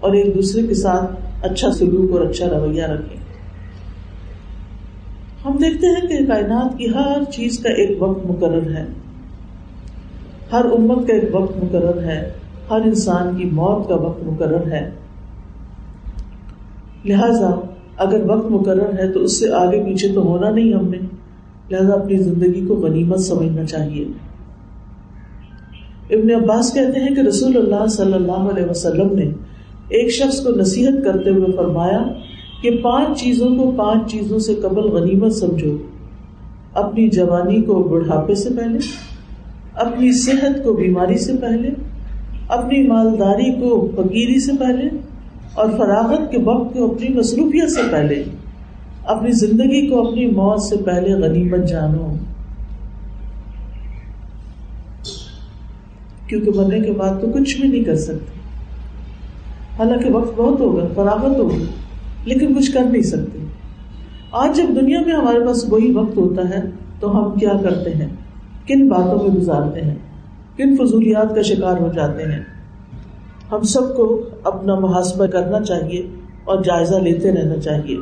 اور 0.00 0.12
ایک 0.12 0.34
دوسرے 0.34 0.66
کے 0.66 0.74
ساتھ 0.74 1.10
اچھا 1.42 1.72
سلوک 1.72 2.12
اور 2.12 2.20
اچھا 2.20 2.46
رویہ 2.46 2.84
رکھیں۔ 2.84 3.22
ہم 5.44 5.56
دیکھتے 5.56 5.86
ہیں 5.86 6.06
کہ 6.06 6.26
کائنات 6.26 6.78
کی 6.78 6.86
ہر 6.94 7.32
چیز 7.32 7.58
کا 7.58 7.68
ایک 7.68 8.02
وقت 8.02 8.26
مقرر 8.26 8.70
ہے۔ 8.70 8.86
ہر 10.52 10.64
امت 10.64 11.06
کا 11.06 11.14
ایک 11.14 11.34
وقت 11.34 11.56
مقرر 11.56 12.02
ہے۔ 12.02 12.32
ہر 12.70 12.80
انسان 12.80 13.36
کی 13.36 13.44
موت 13.44 13.88
کا 13.88 13.94
وقت 13.94 14.24
مقرر 14.24 14.66
ہے۔ 14.66 14.90
لہذا 17.04 17.50
اگر 18.02 18.20
وقت 18.26 18.50
مقرر 18.50 18.98
ہے 18.98 19.12
تو 19.12 19.20
اس 19.20 19.40
سے 19.40 19.52
آگے 19.52 19.82
پیچھے 19.84 20.08
تو 20.08 20.22
ہونا 20.22 20.50
نہیں 20.50 20.72
ہم 20.72 20.88
نے۔ 20.88 20.98
لہذا 21.70 21.94
اپنی 21.94 22.16
زندگی 22.16 22.66
کو 22.68 22.74
غنیمت 22.74 23.20
سمجھنا 23.20 23.64
چاہیے۔ 23.64 24.04
ابن 26.10 26.44
عباس 26.44 26.72
کہتے 26.74 27.00
ہیں 27.00 27.14
کہ 27.14 27.20
رسول 27.20 27.56
اللہ 27.56 27.86
صلی 27.86 28.12
اللہ 28.12 28.48
علیہ 28.52 28.70
وسلم 28.70 29.14
نے 29.14 29.24
ایک 29.88 30.10
شخص 30.10 30.40
کو 30.40 30.50
نصیحت 30.50 31.04
کرتے 31.04 31.30
ہوئے 31.30 31.52
فرمایا 31.56 32.04
کہ 32.62 32.70
پانچ 32.82 33.20
چیزوں 33.20 33.56
کو 33.56 33.72
پانچ 33.76 34.10
چیزوں 34.10 34.38
سے 34.38 34.54
قبل 34.54 34.80
غنیمت 34.80 35.32
سمجھو۔ 35.32 35.76
اپنی 36.74 37.08
جوانی 37.08 37.62
کو 37.62 37.82
بڑھاپے 37.82 38.34
سے 38.34 38.50
پہلے، 38.56 38.78
اپنی 39.74 40.12
صحت 40.12 40.64
کو 40.64 40.72
بیماری 40.72 41.18
سے 41.18 41.32
پہلے، 41.40 41.70
اپنی 42.48 42.86
مالداری 42.86 43.52
کو 43.60 43.90
فقیری 43.96 44.40
سے 44.40 44.52
پہلے 44.60 44.88
اور 45.54 45.70
فراغت 45.70 46.30
کے 46.30 46.38
وقت 46.38 46.74
کو 46.74 46.94
اپنی 46.94 47.08
مصروفیت 47.08 47.70
سے 47.70 47.80
پہلے، 47.90 48.24
اپنی 49.04 49.32
زندگی 49.32 49.88
کو 49.88 50.08
اپنی 50.08 50.26
موت 50.26 50.62
سے 50.62 50.76
پہلے 50.76 51.12
غنیمت 51.12 51.68
جانو۔ 51.68 52.14
کیونکہ 56.26 56.50
مرنے 56.54 56.80
کے 56.80 56.92
بعد 56.92 57.20
تو 57.20 57.26
کچھ 57.34 57.60
بھی 57.60 57.68
نہیں 57.68 57.84
کر 57.84 57.96
سکتے۔ 57.96 58.38
حالانکہ 59.78 60.10
وقت 60.10 60.34
بہت 60.36 60.60
ہوگا، 60.60 60.86
فراغت 60.94 61.38
ہوگی 61.38 61.64
لیکن 62.24 62.54
کچھ 62.54 62.72
کر 62.72 62.84
نہیں 62.84 63.02
سکتے۔ 63.02 63.38
آج 64.32 64.56
جب 64.56 64.80
دنیا 64.80 65.00
میں 65.06 65.14
ہمارے 65.14 65.46
پاس 65.46 65.64
وہی 65.68 65.92
وقت 65.92 66.16
ہوتا 66.16 66.48
ہے، 66.48 66.62
تو 67.00 67.18
ہم 67.18 67.38
کیا 67.38 67.52
کرتے 67.62 67.90
ہیں؟ 67.90 68.08
کن 68.66 68.88
باتوں 68.88 69.28
میں 69.28 69.40
گزارتے 69.40 69.80
ہیں؟ 69.80 69.94
کن 70.56 70.76
فضولیات 70.76 71.34
کا 71.34 71.42
شکار 71.42 71.80
ہو 71.80 71.88
جاتے 71.94 72.22
ہیں؟ 72.22 72.51
ہم 73.52 73.62
سب 73.62 73.96
کو 73.96 74.22
اپنا 74.44 74.74
محاسبہ 74.74 75.26
کرنا 75.26 75.60
چاہیے 75.60 76.06
اور 76.44 76.62
جائزہ 76.64 76.94
لیتے 76.94 77.32
رہنا 77.32 77.56
چاہیے 77.56 77.96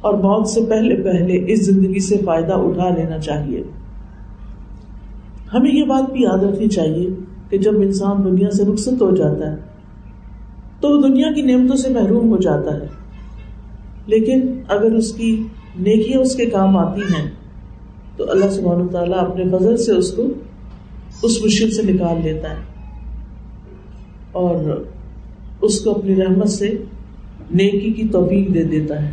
اور 0.00 0.14
موت 0.14 0.48
سے 0.48 0.60
پہلے 0.68 0.96
پہلے 0.96 1.52
اس 1.52 1.66
زندگی 1.66 2.00
سے 2.00 2.16
فائدہ 2.24 2.52
اٹھا 2.52 2.88
لینا 2.88 3.18
چاہیے۔ 3.18 3.62
ہمیں 5.54 5.70
یہ 5.74 5.84
بات 5.84 6.12
بھی 6.12 6.22
یاد 6.22 6.38
رکھنی 6.38 6.68
چاہیے 6.68 7.08
کہ 7.50 7.58
جب 7.58 7.76
انسان 7.76 8.24
دنیا 8.24 8.50
سے 8.50 8.64
رخصت 8.64 9.02
ہو 9.02 9.16
جاتا 9.16 9.50
ہے، 9.50 9.56
تو 10.80 10.90
وہ 10.90 11.02
دنیا 11.02 11.32
کی 11.32 11.42
نعمتوں 11.42 11.76
سے 11.76 11.88
محروم 11.88 12.30
ہو 12.30 12.36
جاتا 12.36 12.74
ہے۔ 12.74 12.86
لیکن 14.06 14.40
اگر 14.68 14.92
اس 14.92 15.12
کی 15.12 15.42
نیکیاں 15.78 16.20
اس 16.20 16.36
کے 16.36 16.46
کام 16.46 16.76
آتی 16.76 17.00
ہیں، 17.00 17.30
تو 18.16 18.30
اللہ 18.30 18.50
سبحانہ 18.50 18.86
تعالیٰ 18.86 19.18
اپنے 19.18 19.44
فضل 19.44 19.76
سے 19.76 19.92
اس 19.92 20.12
کو 20.12 20.22
اس 21.22 21.44
مشکل 21.44 21.70
سے 21.70 21.82
نکال 21.82 22.20
لیتا 22.22 22.50
ہے۔ 22.50 22.75
اور 24.36 24.84
اس 25.62 25.80
کو 25.80 25.90
اپنی 25.90 26.16
رحمت 26.16 26.48
سے 26.48 26.76
نیکی 27.54 27.92
کی 27.92 28.08
توفیق 28.12 28.54
دے 28.54 28.62
دیتا 28.62 29.02
ہے۔ 29.02 29.12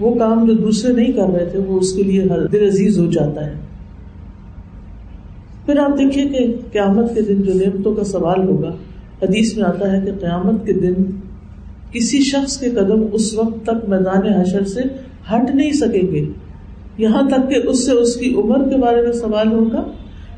وہ 0.00 0.14
کام 0.14 0.46
جو 0.46 0.52
دوسرے 0.52 0.92
نہیں 0.92 1.12
کر 1.12 1.28
رہے 1.34 1.44
تھے، 1.44 1.58
وہ 1.58 1.78
اس 1.78 1.92
کے 1.92 2.02
لیے 2.02 2.24
دل 2.52 2.66
عزیز 2.66 2.98
ہو 2.98 3.06
جاتا 3.06 3.46
ہے۔ 3.46 3.54
پھر 5.66 5.78
آپ 5.78 5.98
دیکھیے 5.98 6.24
کہ 6.24 6.54
قیامت 6.72 7.14
کے 7.14 7.20
دن 7.20 7.42
جو 7.42 7.54
نعمتوں 7.54 7.94
کا 7.94 8.04
سوال 8.04 8.48
ہوگا، 8.48 8.76
حدیث 9.22 9.56
میں 9.56 9.64
آتا 9.64 9.92
ہے 9.92 10.00
کہ 10.04 10.12
قیامت 10.12 10.66
کے 10.66 10.72
دن 10.72 10.94
کسی 11.92 12.20
شخص 12.20 12.58
کے 12.58 12.70
قدم 12.70 13.06
اس 13.12 13.34
وقت 13.34 13.66
تک 13.66 13.88
میدان 13.88 14.32
حشر 14.32 14.64
سے 14.64 14.80
ہٹ 15.32 15.54
نہیں 15.54 15.72
سکیں 15.72 16.12
گے۔ 16.12 16.24
یہاں 16.98 17.22
تک 17.28 17.50
کہ 17.50 17.68
اس 17.68 17.86
سے 17.86 17.92
اس 17.92 18.16
کی 18.16 18.34
عمر 18.34 18.68
کے 18.68 18.76
بارے 18.76 19.02
میں 19.02 19.12
سوال 19.12 19.52
ہوگا 19.52 19.84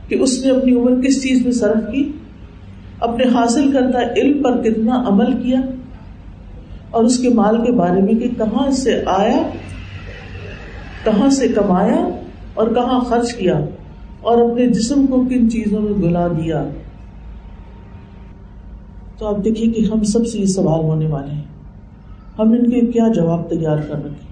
کہ 0.09 0.15
اس 0.15 0.45
نے 0.45 0.51
اپنی 0.51 0.75
عمر 0.75 1.01
کس 1.01 1.23
چیز 1.23 1.45
میں 1.45 1.53
صرف 1.53 1.93
کی؟ 1.93 2.13
اپنے 3.01 3.25
حاصل 3.35 3.73
کردہ 3.73 3.99
علم 4.17 4.43
پر 4.43 4.63
کتنا 4.63 5.05
عمل 5.09 5.43
کیا 5.43 5.61
اور 6.91 7.05
اس 7.05 7.19
کے 7.19 7.29
مال 7.29 7.67
کے 7.67 7.73
بارے 7.73 8.03
میں 8.03 8.15
کہ 8.15 8.29
کہاں 8.39 8.71
سے 8.71 9.03
آیا، 9.07 9.43
کہاں 11.05 11.31
سے 11.31 11.49
کمایا 11.49 12.09
اور 12.55 12.69
کہاں 12.69 13.01
خرچ 13.01 13.35
کیا 13.35 13.61
اور 14.21 14.51
اپنے 14.51 14.67
جسم 14.67 15.07
کو 15.07 15.25
کن 15.31 15.51
چیزوں 15.51 15.81
میں 15.81 16.03
گلا 16.03 16.29
دیا۔ 16.29 16.65
تو 19.19 19.27
آپ 19.27 19.45
دیکھیے 19.45 19.73
کہ 19.73 19.81
ہم 19.93 20.03
سب 20.03 20.27
سے 20.27 20.39
یہ 20.39 20.47
سوال 20.47 20.81
ہونے 20.81 21.07
والے 21.07 21.35
ہیں۔ 21.35 21.43
ہم 22.39 22.53
ان 22.53 22.71
کے 22.71 22.81
کیا 22.81 23.09
جواب 23.09 23.51
تیار 23.51 23.77
کر 23.89 23.95
رکھے 23.95 24.27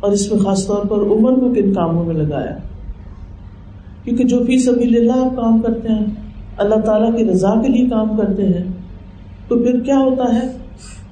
اور 0.00 0.12
اس 0.12 0.32
میں 0.32 0.38
خاص 0.38 0.66
طور 0.66 0.84
پر 0.84 0.96
عمر 0.96 1.32
کو 1.32 1.54
کن 1.54 1.74
کاموں 1.74 2.04
میں 2.04 2.14
لگایا؟ 2.14 2.56
کیونکہ 4.04 4.24
جو 4.24 4.38
فی 4.46 4.58
سبھی 4.58 4.96
اللہ 4.96 5.12
آپ 5.12 5.36
کام 5.36 5.60
کرتے 5.60 5.88
ہیں 5.88 6.23
اللہ 6.56 6.74
تعالیٰ 6.74 7.16
کی 7.16 7.24
رضا 7.24 7.62
کے 7.62 7.68
لیے 7.68 7.88
کام 7.88 8.16
کرتے 8.16 8.46
ہیں، 8.46 8.64
تو 9.48 9.58
پھر 9.58 9.80
کیا 9.80 9.98
ہوتا 9.98 10.34
ہے؟ 10.34 10.46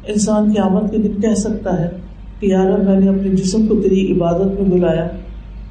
انسان 0.08 0.52
کی 0.52 0.58
آمد 0.58 0.90
کے 0.90 0.98
دن 0.98 1.20
کہہ 1.20 1.34
سکتا 1.34 1.80
ہے 1.80 1.88
کہ 2.40 2.46
یار 2.46 2.78
میں 2.78 3.00
نے 3.00 3.08
اپنے 3.08 3.28
جسم 3.28 3.66
کو 3.66 3.80
تیری 3.82 4.12
عبادت 4.12 4.60
میں 4.60 4.70
بلایا، 4.70 5.08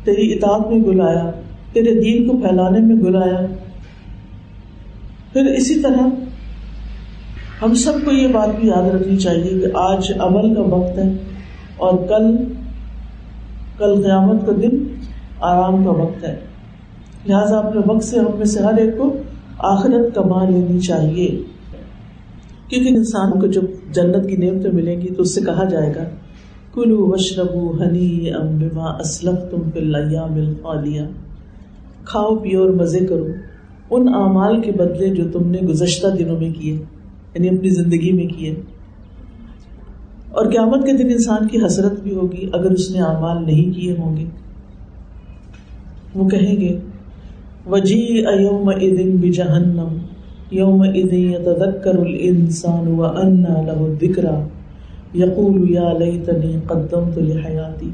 تیری 0.04 0.34
اطاعت 0.34 0.70
میں 0.70 0.80
بلایا، 0.80 1.32
تیرے 1.74 2.02
دین 2.02 2.28
کو 2.28 2.38
پھیلانے 2.38 2.80
میں 2.80 2.96
بلایا۔ 2.96 3.46
پھر 5.34 5.46
اسی 5.46 5.80
طرح 5.82 6.08
ہم 7.62 7.74
سب 7.74 7.94
کو 8.06 8.12
یہ 8.12 8.28
بات 8.28 8.60
بھی 8.60 8.68
یاد 8.68 8.96
رکھنی 8.96 9.18
چاہیے 9.18 9.60
کہ 9.60 9.68
آج 9.74 10.12
عمل 10.20 10.56
کا 10.56 10.62
وقت 10.62 10.98
ہے 10.98 11.12
اور 11.78 11.98
کل 11.98 12.36
کل 13.78 14.04
قیامت 14.04 14.46
کا 14.46 14.52
دن 14.62 14.84
آرام 15.40 15.84
کا 15.84 15.92
وقت 15.92 16.24
ہے۔ 16.24 16.36
لہٰذا 17.26 17.58
اپنے 17.58 17.82
وقت 17.86 18.04
سے 18.04 18.20
ہم 18.20 18.38
میں 18.38 18.46
سے 18.46 18.60
ہر 18.60 18.74
ایک 18.74 18.98
کو 18.98 19.18
آخرت 19.64 20.16
کما 20.16 20.50
لینی 20.50 20.80
چاہیے۔ 20.80 21.42
کیونکہ 22.68 22.90
انسان 22.90 23.40
کو 23.40 23.48
جب 23.48 23.62
جنت 23.92 24.30
کی 24.30 24.36
نعمتیں 24.36 24.72
ملیں 24.72 25.02
گی 25.02 25.08
تو 25.08 25.22
اس 25.22 25.36
سے 25.36 25.42
کہا 25.42 25.64
جائے 25.64 25.96
گا 25.96 26.04
کلو 26.74 27.08
وشربو 27.08 27.82
ہنی 27.82 28.30
ام 28.30 28.58
بما 28.58 28.86
اسلف 28.86 29.52
تم 29.52 29.70
پلیا 29.70 30.26
مل 30.26 30.54
خالیا 30.64 31.08
کھاؤ، 32.06 32.36
پیو 32.36 32.62
اور 32.62 32.70
مزے 32.70 33.00
کرو۔ 33.00 33.28
ان 33.90 34.08
اعمال 34.14 34.62
کے 34.62 34.72
بدلے 34.72 35.10
جو 35.10 35.24
تم 35.34 35.50
نے 35.50 35.58
گزشتہ 35.58 36.08
دنوں 36.08 36.40
میں 36.40 36.50
کیے 36.50 36.74
یعنی 36.74 37.50
اپنی 37.50 37.70
زندگی 37.70 38.12
میں 38.12 38.28
کیے۔ 38.28 38.56
اور 40.30 40.52
قیامت 40.52 40.86
کے 40.86 40.94
دن 40.94 41.10
انسان 41.10 41.48
کی 41.48 41.66
حسرت 41.66 42.00
بھی 42.04 42.16
ہوگی 42.16 42.50
اگر 42.54 42.72
اس 42.72 42.92
نے 42.92 43.02
اعمال 43.02 43.46
نہیں 43.46 43.76
کیے 43.76 43.96
ہوں 43.98 44.18
گے۔ 44.18 44.26
وہ 46.16 46.30
کہیں 46.30 46.62
گے 46.62 46.78
وجی 47.66 48.26
ایوم 48.28 48.70
ادن 48.70 49.18
بجہنم 49.18 49.98
یوم 50.52 50.82
ادن 50.82 51.16
یتذکر 51.16 51.98
الانسان 51.98 52.88
وانا 52.88 53.62
له 53.62 53.86
الذکرہ 53.86 54.48
یقول 55.14 55.72
یا 55.72 55.94
لیتنی 55.94 56.56
قدمت 56.68 57.18
لحیاتی۔ 57.18 57.90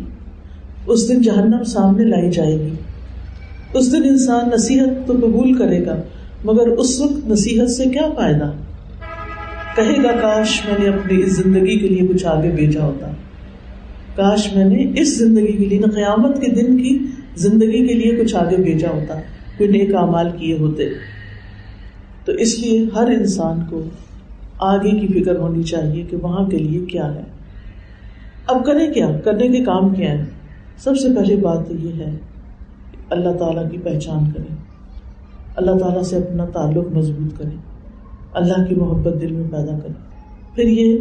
اس 0.87 1.09
دن 1.09 1.21
جہنم 1.21 1.63
سامنے 1.63 2.05
لائی 2.05 2.31
جائے 2.31 2.59
گی۔ 2.59 2.73
اس 3.73 3.91
دن 3.91 4.03
انسان 4.03 4.49
نصیحت 4.53 5.07
تو 5.07 5.13
قبول 5.13 5.53
کرے 5.53 5.85
گا، 5.85 5.95
مگر 6.43 6.67
اس 6.67 7.01
وقت 7.01 7.27
نصیحت 7.27 7.71
سے 7.71 7.85
کیا 7.85 8.09
فائدہ؟ 8.15 8.51
کہے 9.75 10.03
گا، 10.03 10.11
کاش 10.21 10.61
میں 10.65 10.79
نے 10.79 10.89
اپنی 10.89 11.23
اس 11.23 11.37
زندگی 11.37 11.79
کے 11.79 11.87
لیے 11.87 12.07
کچھ 12.07 12.25
آگے 12.25 12.49
بھیجا 12.55 12.85
ہوتا۔ 12.85 13.07
کاش 14.15 14.55
میں 14.55 14.65
نے 14.65 15.01
اس 15.01 15.17
زندگی 15.17 15.51
کے 15.51 15.65
لیے 15.65 15.79
قیامت 15.79 16.41
کے 16.41 16.51
دن 16.51 16.77
کی 16.77 16.99
زندگی 17.35 17.87
کے 17.87 17.93
لیے 17.93 18.23
کچھ 18.23 18.35
آگے 18.35 18.57
بھیجا 18.57 18.89
ہوتا۔ 18.89 19.19
کوئی 19.57 19.69
نیک 19.69 19.95
امال 19.95 20.29
کیے 20.37 20.57
ہوتے 20.57 20.89
تو 22.25 22.31
اس 22.31 22.59
لیے 22.59 22.85
ہر 22.95 23.07
انسان 23.07 23.59
کو 23.69 23.83
آگے 24.59 24.91
کی 24.91 25.23
فکر 25.23 25.35
ہونی 25.35 25.63
چاہیے 25.63 26.03
کہ 26.03 26.17
وہاں 26.17 26.45
کے 26.45 26.57
لیے 26.57 26.85
کیا 26.85 27.13
ہے۔ 27.13 27.23
اب 28.47 28.65
کریں 28.65 28.93
کیا؟ 28.93 29.19
کرنے 29.19 29.47
کے 29.47 29.63
کام 29.63 29.95
کیا 29.95 30.11
ہے 30.11 30.25
سب 30.77 30.97
سے 30.97 31.15
پہلی 31.15 31.35
بات 31.35 31.59
یہ 31.69 31.93
ہے، 31.93 32.17
اللہ 33.09 33.31
تعالیٰ 33.33 33.71
کی 33.71 33.77
پہچان 33.77 34.31
کریں۔ 34.31 34.55
اللہ 35.55 35.71
تعالیٰ 35.71 36.01
سے 36.01 36.15
اپنا 36.15 36.45
تعلق 36.45 36.87
مضبوط 36.93 37.37
کریں۔ 37.37 37.57
اللہ 38.33 38.65
کی 38.69 38.75
محبت 38.75 39.21
دل 39.21 39.31
میں 39.31 39.51
پیدا 39.51 39.79
کریں۔ 39.79 40.07
پھر 40.55 40.63
یہ 40.63 40.97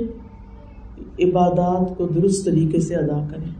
عبادات 1.18 1.98
کو 1.98 2.06
درست 2.06 2.44
طریقے 2.44 2.80
سے 2.80 2.94
ادا 2.94 3.26
کریں۔ 3.30 3.50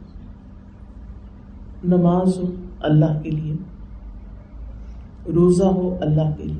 نماز 1.83 2.37
ہو 2.37 2.51
اللہ 2.79 3.21
کے 3.23 3.29
لیے 3.31 3.53
روزہ 5.35 5.63
ہو 5.63 5.97
اللہ 6.01 6.29
کے 6.37 6.43
لیے۔ 6.43 6.59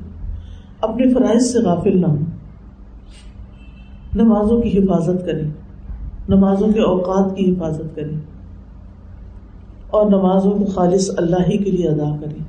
اپنے 0.80 1.14
فرائض 1.14 1.52
سے 1.52 1.58
غافل 1.58 2.00
نہ 2.00 2.06
ہو 2.06 2.16
نمازوں 4.14 4.62
کی 4.62 4.78
حفاظت 4.78 5.26
کریں۔ 5.26 5.50
نمازوں 6.28 6.72
کے 6.72 6.80
اوقات 6.80 7.36
کی 7.36 7.52
حفاظت 7.52 7.96
کریں۔ 7.96 8.20
اور 9.90 10.06
نمازوں 10.06 10.52
کو 10.52 10.64
خالص 10.64 11.10
اللہ 11.16 11.36
ہی 11.48 11.58
کے 11.58 11.70
لیے 11.70 11.88
ادا 11.88 12.16
کریں۔ 12.20 12.44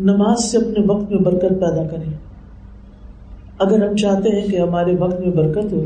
نماز 0.00 0.44
سے 0.44 0.58
اپنے 0.58 0.84
وقت 0.86 1.10
میں 1.10 1.20
برکت 1.20 1.48
پیدا 1.48 1.86
کریں۔ 1.86 2.12
اگر 3.58 3.88
ہم 3.88 3.96
چاہتے 3.96 4.40
ہیں 4.40 4.48
کہ 4.48 4.60
ہمارے 4.60 4.96
وقت 4.96 5.20
میں 5.20 5.30
برکت 5.30 5.72
ہو، 5.72 5.84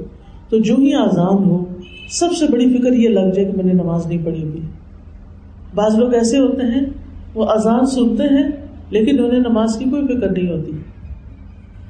تو 0.48 0.58
جو 0.58 0.74
ہی 0.74 0.94
آزان 0.94 1.44
ہو، 1.44 1.64
سب 2.10 2.26
سے 2.38 2.46
بڑی 2.52 2.78
فکر 2.78 2.92
یہ 2.92 3.08
لگ 3.08 3.20
جائے 3.20 3.44
کہ 3.44 3.56
میں 3.56 3.64
نے 3.64 3.72
نماز 3.72 4.06
نہیں 4.06 4.24
پڑھی 4.24 4.42
ہوئی۔ 4.42 4.60
بعض 5.74 5.94
لوگ 5.98 6.14
ایسے 6.14 6.38
ہوتے 6.38 6.66
ہیں 6.66 6.82
وہ 7.34 7.44
اذان 7.44 7.86
سنتے 7.86 8.22
ہیں، 8.22 8.48
لیکن 8.90 9.24
انہیں 9.24 9.40
نماز 9.40 9.76
کی 9.78 9.84
کوئی 9.84 10.06
فکر 10.06 10.30
نہیں 10.30 10.50
ہوتی۔ 10.50 10.72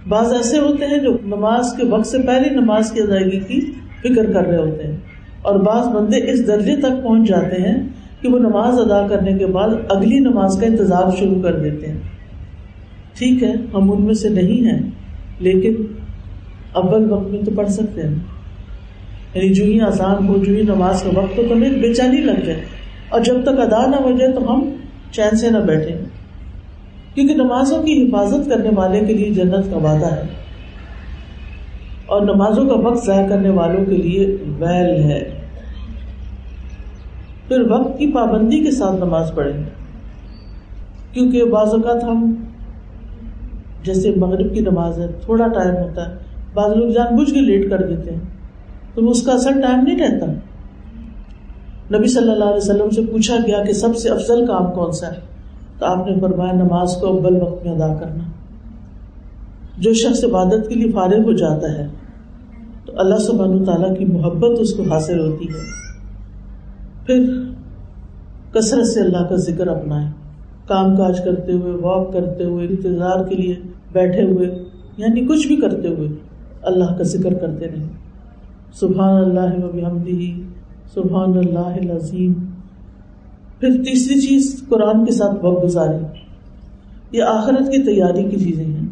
بعض 0.08 0.32
ایسے 0.32 0.58
ہوتے 0.58 0.86
ہیں 0.86 0.98
جو 0.98 1.18
نماز 1.26 1.72
کے 1.76 1.86
وقت 1.86 2.06
سے 2.06 2.18
پہلے 2.18 2.54
نماز 2.54 2.92
کی 2.92 3.00
ادائیگی 3.00 3.40
کی 3.40 3.60
فکر 4.00 4.32
کر 4.32 4.46
رہے 4.46 4.56
ہوتے 4.56 4.86
ہیں۔ 4.86 4.96
اور 5.42 5.58
بعض 5.58 5.86
بندے 5.86 6.32
اس 6.32 6.46
درجے 6.46 6.76
تک 6.76 7.02
پہنچ 7.02 7.28
جاتے 7.28 7.56
ہیں 7.56 7.88
کہ 8.20 8.28
وہ 8.28 8.38
نماز 8.38 8.80
ادا 8.80 9.06
کرنے 9.08 9.38
کے 9.38 9.46
بعد 9.46 9.68
اگلی 9.90 10.18
نماز 10.18 10.58
کا 10.60 10.66
انتظار 10.66 11.16
شروع 11.18 11.42
کر 11.42 11.60
دیتے 11.60 11.86
ہیں۔ 11.86 11.98
ٹھیک 13.18 13.42
ہے، 13.42 13.52
ہم 13.74 13.92
ان 13.92 14.02
میں 14.02 14.14
سے 14.14 14.28
نہیں 14.28 14.70
ہیں، 14.70 14.90
لیکن 15.40 15.74
اول 16.72 17.12
وقت 17.12 17.28
میں 17.28 17.42
تو 17.42 17.50
پڑھ 17.54 17.68
سکتے 17.68 18.02
ہیں۔ 18.02 18.14
یعنی 19.34 19.48
جو 19.48 19.64
ہی 19.64 19.80
آسان 19.80 20.28
ہو، 20.28 20.38
جو 20.38 20.54
ہی 20.54 20.62
نماز 20.62 21.02
کا 21.02 21.18
وقت 21.18 21.36
تو 21.36 21.42
ہمیں 21.52 21.70
بے 21.70 21.94
چینی 21.94 22.20
لگ 22.20 22.44
جائے۔ 22.46 22.60
اور 23.08 23.20
جب 23.20 23.34
تک 23.42 23.60
ادا 23.60 23.86
نہ 23.86 23.96
ہو 23.96 24.10
جائے 24.18 24.32
تو 24.32 24.54
ہم 24.54 24.70
چین 25.12 25.36
سے 25.36 25.50
نہ 25.50 25.58
بیٹھے۔ 25.58 25.98
کیونکہ 27.14 27.34
نمازوں 27.34 27.82
کی 27.82 28.08
حفاظت 28.08 28.48
کرنے 28.48 28.70
والے 28.74 29.00
کے 29.00 29.14
لیے 29.14 29.30
جنت 29.30 29.70
کا 29.70 29.76
وعدہ 29.76 30.14
ہے۔ 30.14 30.22
اور 32.06 32.20
نمازوں 32.20 32.64
کا 32.64 32.74
وقت 32.74 33.06
ضائع 33.06 33.28
کرنے 33.28 33.50
والوں 33.50 33.84
کے 33.84 33.96
لیے 33.96 34.36
ویل 34.58 35.02
ہے۔ 35.04 35.40
پھر 37.48 37.70
وقت 37.70 37.98
کی 37.98 38.12
پابندی 38.12 38.64
کے 38.64 38.70
ساتھ 38.70 38.96
نماز 38.96 39.32
پڑھیں۔ 39.34 39.64
کیونکہ 41.12 41.44
بعض 41.44 41.68
اوقات 41.68 42.04
ہم، 42.04 42.34
جیسے 43.82 44.14
مغرب 44.16 44.54
کی 44.54 44.60
نماز 44.60 44.98
ہے، 44.98 45.06
تھوڑا 45.24 45.46
ٹائم 45.48 45.76
ہوتا 45.76 46.08
ہے، 46.08 46.14
بعض 46.54 46.76
لوگ 46.76 46.90
جان 46.90 47.16
بوجھ 47.16 47.34
کے 47.34 47.40
لیٹ 47.40 47.70
کر 47.70 47.82
دیتے 47.82 48.10
ہیں، 48.10 48.20
تو 48.94 49.10
اس 49.10 49.22
کا 49.22 49.32
اصل 49.32 49.60
ٹائم 49.62 49.80
نہیں 49.86 49.98
رہتا۔ 49.98 50.26
نبی 51.94 52.08
صلی 52.08 52.30
اللہ 52.30 52.44
علیہ 52.44 52.56
وسلم 52.56 52.90
سے 52.90 53.02
پوچھا 53.12 53.36
گیا 53.46 53.64
کہ 53.64 53.72
سب 53.72 53.96
سے 53.96 54.08
افضل 54.08 54.46
کام 54.46 54.72
کون 54.72 54.92
سا 54.92 55.06
ہے؟ 55.08 55.20
تو 55.78 55.86
آپ 55.86 56.06
نے 56.06 56.20
فرمایا 56.20 56.52
نماز 56.52 56.96
کو 57.00 57.06
اول 57.06 57.42
وقت 57.42 57.66
میں 57.66 57.74
ادا 57.74 57.94
کرنا۔ 57.94 58.24
جو 59.78 59.92
شخص 59.92 60.24
عبادت 60.24 60.68
کے 60.68 60.74
لیے 60.74 60.92
فارغ 60.92 61.22
ہو 61.24 61.32
جاتا 61.32 61.72
ہے، 61.72 61.88
تو 62.86 62.92
اللہ 62.96 63.14
سبحانہ 63.14 63.64
تعالیٰ 63.64 63.98
کی 63.98 64.04
محبت 64.04 64.60
اس 64.60 64.74
کو 64.74 64.82
حاصل 64.82 65.18
ہوتی 65.18 65.44
ہے۔ 65.44 65.80
پھر 67.06 67.34
کثرت 68.52 68.86
سے 68.86 69.00
اللہ 69.00 69.28
کا 69.28 69.36
ذکر 69.36 69.66
اپنائے 69.66 70.06
کام 70.66 70.96
کاج 70.96 71.20
کرتے 71.24 71.52
ہوئے، 71.52 71.72
واک 71.72 72.12
کرتے 72.12 72.44
ہوئے، 72.44 72.66
انتظار 72.66 73.24
کے 73.24 73.36
لیے 73.36 73.54
بیٹھے 73.92 74.22
ہوئے 74.22 74.64
یعنی 74.96 75.26
کچھ 75.26 75.46
بھی 75.46 75.56
کرتے 75.56 75.88
ہوئے 75.88 76.08
اللہ 76.62 76.84
کا 76.84 77.02
ذکر 77.02 77.34
کرتے 77.34 77.66
رہے 77.66 77.86
سبحان 78.74 79.22
اللہ 79.22 79.64
و 79.64 79.68
بحمدہ۔ 79.68 80.49
سبحان 80.94 81.38
اللہ 81.38 81.90
العظیم۔ 81.90 82.32
پھر 83.60 83.70
تیسری 83.70 84.20
چیز 84.20 84.64
قرآن 84.68 85.06
کے 85.06 85.12
ساتھ 85.12 85.44
وقت 85.44 85.64
گزاری 85.64 86.04
یہ 87.12 87.22
آخرت 87.22 87.66
کی 87.66 87.82
تیاری 87.82 88.24
کی 88.24 88.44
چیزیں 88.44 88.64
ہیں۔ 88.64 88.88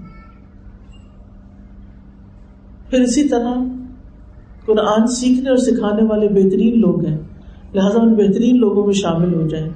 پھر 2.90 3.00
اسی 3.00 3.28
طرح 3.28 3.54
قرآن 4.66 5.06
سیکھنے 5.06 5.48
اور 5.48 5.56
سکھانے 5.56 6.02
والے 6.02 6.28
بہترین 6.28 6.80
لوگ 6.80 7.06
ہیں۔ 7.06 7.18
لہذا 7.74 8.00
ان 8.00 8.14
بہترین 8.14 8.56
لوگوں 8.56 8.86
میں 8.86 8.94
شامل 8.94 9.34
ہو 9.34 9.46
جائیں۔ 9.46 9.68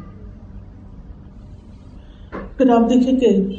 پھر 2.56 2.70
آپ 2.70 2.90
دیکھیں 2.90 3.20
کہ 3.20 3.56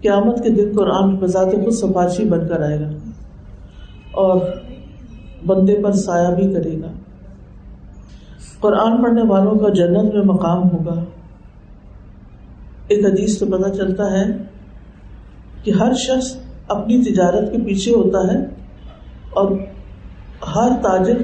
قیامت 0.00 0.42
کے 0.42 0.50
دن 0.50 0.68
قرآن 0.76 1.16
بذات 1.16 1.46
خود 1.46 1.72
سفارشی 1.72 2.24
بن 2.24 2.48
کر 2.48 2.60
آئے 2.60 2.80
گا۔ 2.80 2.90
اور 4.10 4.40
بندے 5.46 5.76
پر 5.82 5.92
سایہ 5.92 6.34
بھی 6.34 6.54
کرے 6.54 6.80
گا۔ 6.82 6.92
قرآن 8.60 9.02
پڑھنے 9.02 9.22
والوں 9.28 9.54
کا 9.54 9.68
جنت 9.68 10.14
میں 10.14 10.22
مقام 10.22 10.62
ہوگا۔ 10.62 11.04
ایک 12.88 13.06
حدیث 13.06 13.38
تو 13.38 13.46
پتہ 13.46 13.68
چلتا 13.68 14.10
ہے 14.10 14.24
کہ 15.64 15.70
ہر 15.70 15.92
شخص 15.94 16.36
اپنی 16.68 17.04
تجارت 17.04 17.52
کے 17.52 17.58
پیچھے 17.58 17.92
ہوتا 17.92 18.32
ہے 18.32 18.38
اور 19.30 19.50
ہر 20.54 20.68
تاجر 20.82 21.16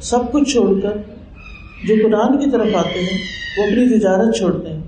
سب 0.00 0.32
کچھ 0.32 0.52
چھوڑ 0.52 0.80
کر 0.80 0.92
جو 1.88 1.94
قرآن 2.02 2.38
کی 2.38 2.50
طرف 2.50 2.74
آتے 2.74 3.00
ہیں، 3.00 3.18
وہ 3.58 3.64
اپنی 3.64 3.98
تجارت 3.98 4.36
چھوڑتے 4.36 4.72
ہیں۔ 4.72 4.80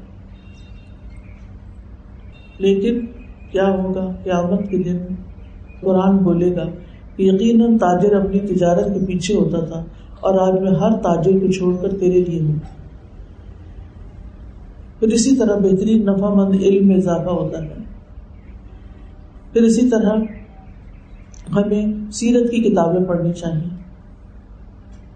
لیکن 2.58 3.06
کیا 3.50 3.66
ہوگا؟ 3.66 4.12
قیامت 4.24 4.70
کے 4.70 4.82
دن 4.82 4.98
قرآن 5.80 6.16
بولے 6.16 6.56
گا۔ 6.56 6.64
یقیناً 7.18 7.78
تاجر 7.78 8.16
اپنی 8.16 8.38
تجارت 8.38 8.84
کے 8.84 9.06
پیچھے 9.06 9.34
ہوتا 9.34 9.60
تھا 9.60 9.84
اور 10.20 10.34
آج 10.40 10.60
میں 10.60 10.70
ہر 10.70 10.92
تاجر 10.92 11.30
کو 11.30 11.52
چھوڑ 11.52 11.76
کر 11.82 11.98
تیرے 11.98 12.24
لیے 12.24 12.40
ہوں۔ 12.40 12.54
پھر 14.98 15.08
اسی 15.08 15.36
طرح 15.36 15.56
بہترین 15.58 16.06
نفع 16.06 16.34
مند 16.34 16.62
علم 16.62 16.88
میں 16.88 16.96
اضافہ 16.96 17.30
ہوتا 17.30 17.62
ہے۔ 17.62 17.68
پھر 19.52 19.62
اسی 19.62 19.88
طرح 19.88 20.10
ہمیں 21.52 21.86
سیرت 22.12 22.50
کی 22.50 22.56
کتابیں 22.56 23.04
پڑھنی 23.04 23.32
چاہیے۔ 23.32 23.76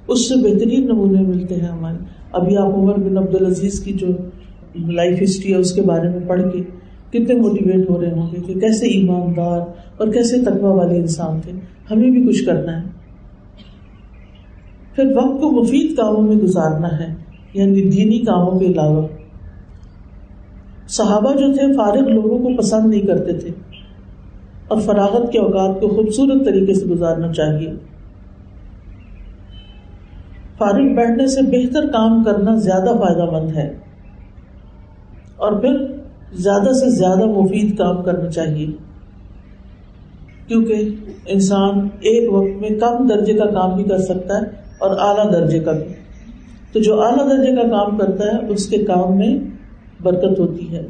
اس 0.08 0.28
سے 0.28 0.34
بہترین 0.37 0.84
نمونے 0.84 1.22
ملتے 1.22 1.54
ہیں 1.54 1.68
ہمارے۔ 1.68 1.96
ابھی 2.32 2.56
آپ 2.56 2.74
عمر 2.74 2.94
بن 2.94 3.18
عبد 3.18 3.34
العزیز 3.34 3.80
کی 3.80 3.92
جو 3.92 4.06
لائف 4.92 5.22
ہسٹری 5.22 5.52
ہے 5.52 5.56
اس 5.56 5.72
کے 5.72 5.82
بارے 5.82 6.08
میں 6.08 6.28
پڑھ 6.28 6.42
کے 6.52 6.62
کتنے 7.11 7.35
موٹیویٹ 7.35 7.90
ہو 7.90 8.01
رہے 8.01 8.11
ہوں 8.11 8.31
گے 8.33 8.40
کہ 8.47 8.61
کیسے 8.61 8.87
ایماندار 8.87 9.61
اور 9.97 10.09
کیسے 10.09 10.42
تقوا 10.44 10.75
والے 10.75 10.97
انسان 10.97 11.40
تھے؟ 11.40 11.53
ہمیں 11.90 12.11
بھی 12.11 12.29
کچھ 12.29 12.44
کرنا 12.44 12.83
ہے۔ 12.83 12.88
پھر 14.94 15.16
وقت 15.16 15.40
کو 15.40 15.51
مفید 15.51 15.97
کاموں 15.97 16.23
میں 16.23 16.37
گزارنا 16.37 17.01
ہے 17.01 17.14
یعنی 17.55 17.83
دینی 17.83 18.18
کاموں 18.18 18.59
کے 18.59 18.66
علاوہ۔ 18.66 19.07
صحابہ 20.88 21.33
جو 21.33 21.53
تھے، 21.53 21.77
فارغ 21.77 22.09
لوگوں 22.09 22.38
کو 22.38 22.57
پسند 22.57 22.87
نہیں 22.87 23.01
کرتے 23.01 23.33
تھے۔ 23.33 23.49
اور 24.68 24.81
فراغت 24.81 25.33
کے 25.33 25.38
اوقات 25.38 25.81
کو 25.81 25.88
خوبصورت 25.88 26.44
طریقے 26.44 26.75
سے 26.75 26.87
گزارنا 26.87 27.33
چاہیے۔ 27.33 27.73
فارغ 30.59 30.94
بیٹھنے 30.94 31.27
سے 31.27 31.42
بہتر 31.42 31.87
کام 31.87 32.25
کرنا 32.25 32.55
زیادہ 32.55 32.92
فائدہ 32.99 33.31
مند 33.31 33.57
ہے۔ 33.57 33.77
اور 35.37 35.53
پھر 35.53 35.97
زیادہ 36.32 36.72
سے 36.72 36.90
زیادہ 36.90 37.24
مفید 37.24 37.78
کام 37.78 38.02
کرنا 38.02 38.30
چاہیے۔ 38.30 38.66
کیونکہ 40.46 40.94
انسان 41.26 41.88
ایک 42.00 42.32
وقت 42.32 42.60
میں 42.60 42.70
کم 42.70 43.06
درجے 43.06 43.32
کا 43.32 43.46
کام 43.46 43.76
بھی 43.76 43.84
کر 43.84 43.98
سکتا 43.98 44.36
ہے 44.36 44.42
اور 44.78 44.90
اعلیٰ 44.90 45.32
درجے 45.32 45.58
کا 45.58 45.72
بھی۔ 45.72 45.94
تو 46.72 46.80
جو 46.80 47.02
اعلیٰ 47.02 47.30
درجے 47.30 47.56
کا 47.56 47.62
کام 47.62 47.98
کرتا 47.98 48.24
ہے، 48.24 48.46
اس 48.48 48.66
کے 48.66 48.78
کام 48.78 49.16
میں 49.16 49.38
برکت 50.02 50.40
ہوتی 50.40 50.76
ہے۔ 50.76 50.86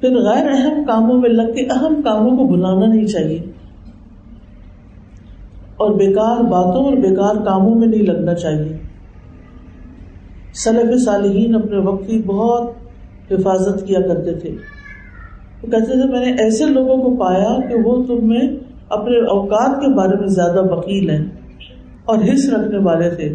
پھر 0.00 0.16
غیر 0.16 0.50
اہم 0.50 0.84
کاموں 0.86 1.20
میں 1.20 1.30
لگ 1.30 1.52
کے 1.54 1.66
اہم 1.66 2.02
کاموں 2.04 2.36
کو 2.36 2.44
بلانا 2.44 2.86
نہیں 2.86 3.06
چاہیے۔ 3.06 3.38
اور 5.76 5.90
بیکار 5.90 6.42
باتوں 6.42 6.84
اور 6.84 6.92
بیکار 6.92 7.34
کاموں 7.34 7.74
میں 7.74 7.88
نہیں 7.88 8.02
لگنا 8.02 8.34
چاہیے۔ 8.34 8.78
سلف 10.54 11.04
صالحین 11.04 11.54
اپنے 11.54 11.78
وقت 11.78 12.06
کی 12.06 12.22
بہت 12.26 12.85
حفاظت 13.30 13.86
کیا 13.86 14.00
کرتے 14.00 14.34
تھے۔ 14.34 14.50
وہ 15.62 15.70
کہتے 15.70 16.02
تھے، 16.02 16.10
میں 16.10 16.26
نے 16.26 16.32
ایسے 16.32 16.64
لوگوں 16.64 16.96
کو 16.96 17.16
پایا 17.16 17.68
کہ 17.68 17.74
وہ 17.84 18.02
تم 18.02 18.28
میں 18.28 18.40
اپنے 18.88 19.16
اوقات 19.18 19.80
کے 19.80 19.94
بارے 19.94 20.16
میں 20.20 20.28
زیادہ 20.28 20.74
وکیل 20.74 21.10
ہیں 21.10 21.26
اور 22.04 22.18
حص 22.18 22.48
رکھنے 22.48 22.78
والے 22.78 23.10
تھے، 23.10 23.34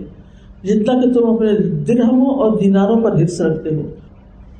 جتنا 0.63 1.01
کہ 1.01 1.13
تم 1.13 1.33
اپنے 1.33 1.53
درہموں 1.83 2.35
اور 2.35 2.59
دیناروں 2.59 3.01
پر 3.01 3.23
حص 3.23 3.41
رکھتے 3.41 3.75
ہو۔ 3.75 3.81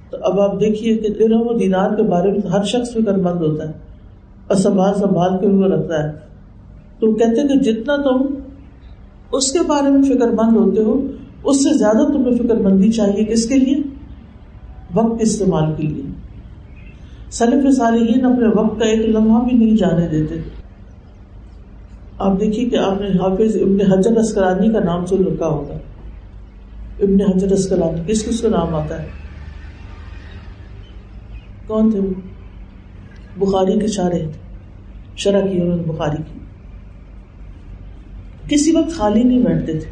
تو 0.10 0.18
اب 0.22 0.40
آپ 0.40 0.60
دیکھیے 0.60 0.98
کہ 0.98 1.10
درہم 1.10 1.42
و 1.42 1.58
دینار 1.58 1.96
کے 1.96 2.04
بارے 2.04 2.32
میں 2.32 2.48
ہر 2.48 2.64
شخص 2.64 2.94
فکر 2.94 3.14
مند 3.14 3.42
ہوتا 3.42 3.68
ہے 3.68 3.74
اور 4.48 4.56
سنبھال 4.56 4.94
سنبھال 4.94 5.38
کے 5.42 5.48
وہ 5.48 5.64
رکھتا 5.64 6.04
ہے۔ 6.04 6.12
تو 7.00 7.14
کہتے 7.14 7.48
کہ 7.48 7.60
جتنا 7.60 7.96
تم 7.96 8.36
اس 9.32 9.52
کے 9.52 9.60
بارے 9.68 9.90
میں 9.90 10.02
فکر 10.02 10.28
مند 10.28 10.58
ہوتے 10.58 10.82
ہو، 10.82 11.02
اس 11.44 11.64
سے 11.64 11.78
زیادہ 11.78 12.08
تمہیں 12.14 12.38
فکر 12.38 12.56
مندی 12.56 12.92
چاہیے 12.92 13.26
کس 13.26 13.50
کے 13.50 13.56
لیے؟ 13.56 14.01
وقت 14.94 15.22
استعمال 15.22 15.74
کے 15.78 15.84
لیے 15.84 16.02
سلف 17.32 17.76
صالحین 17.78 18.26
اپنے 18.26 18.48
وقت 18.48 18.80
کا 18.80 18.86
ایک 18.86 19.00
لمحہ 19.00 19.44
بھی 19.44 19.58
نہیں 19.58 19.78
جانے 19.78 20.08
دیتے۔ 20.08 20.36
آپ 22.20 22.40
دیکھیے 22.40 22.70
کہ 22.70 22.76
آپ 22.76 23.02
نے 23.02 23.08
حافظ 23.08 23.56
ابن 23.56 23.92
حجر 23.92 24.18
اسکلانی 24.18 24.74
کا 24.74 24.80
نام 24.80 25.06
سن 25.06 25.24
رکھا 25.24 25.48
ہوگا 25.48 25.74
ابن 27.00 27.22
حجر 27.22 27.52
اسکلانی 27.52 28.02
کس 28.08 28.26
کس 28.26 28.42
کا 28.42 28.50
نام 28.50 28.76
آتا 28.76 29.02
ہے؟ 29.02 29.08
کون 31.68 31.92
تھے 31.92 32.00
وہ؟ 32.00 32.14
بخاری 33.38 33.80
کے 33.80 33.88
شارے 33.88 34.26
شرح 35.18 35.48
کی 35.48 35.62
انہوں 35.62 35.78
نے 35.78 35.84
بخاری 35.84 36.18
کی۔ 36.18 36.40
کسی 38.50 38.72
وقت 38.72 38.92
خالی 38.92 39.24
نہیں 39.24 39.42
بیٹھتے 39.42 39.72
تھے۔ 39.72 39.90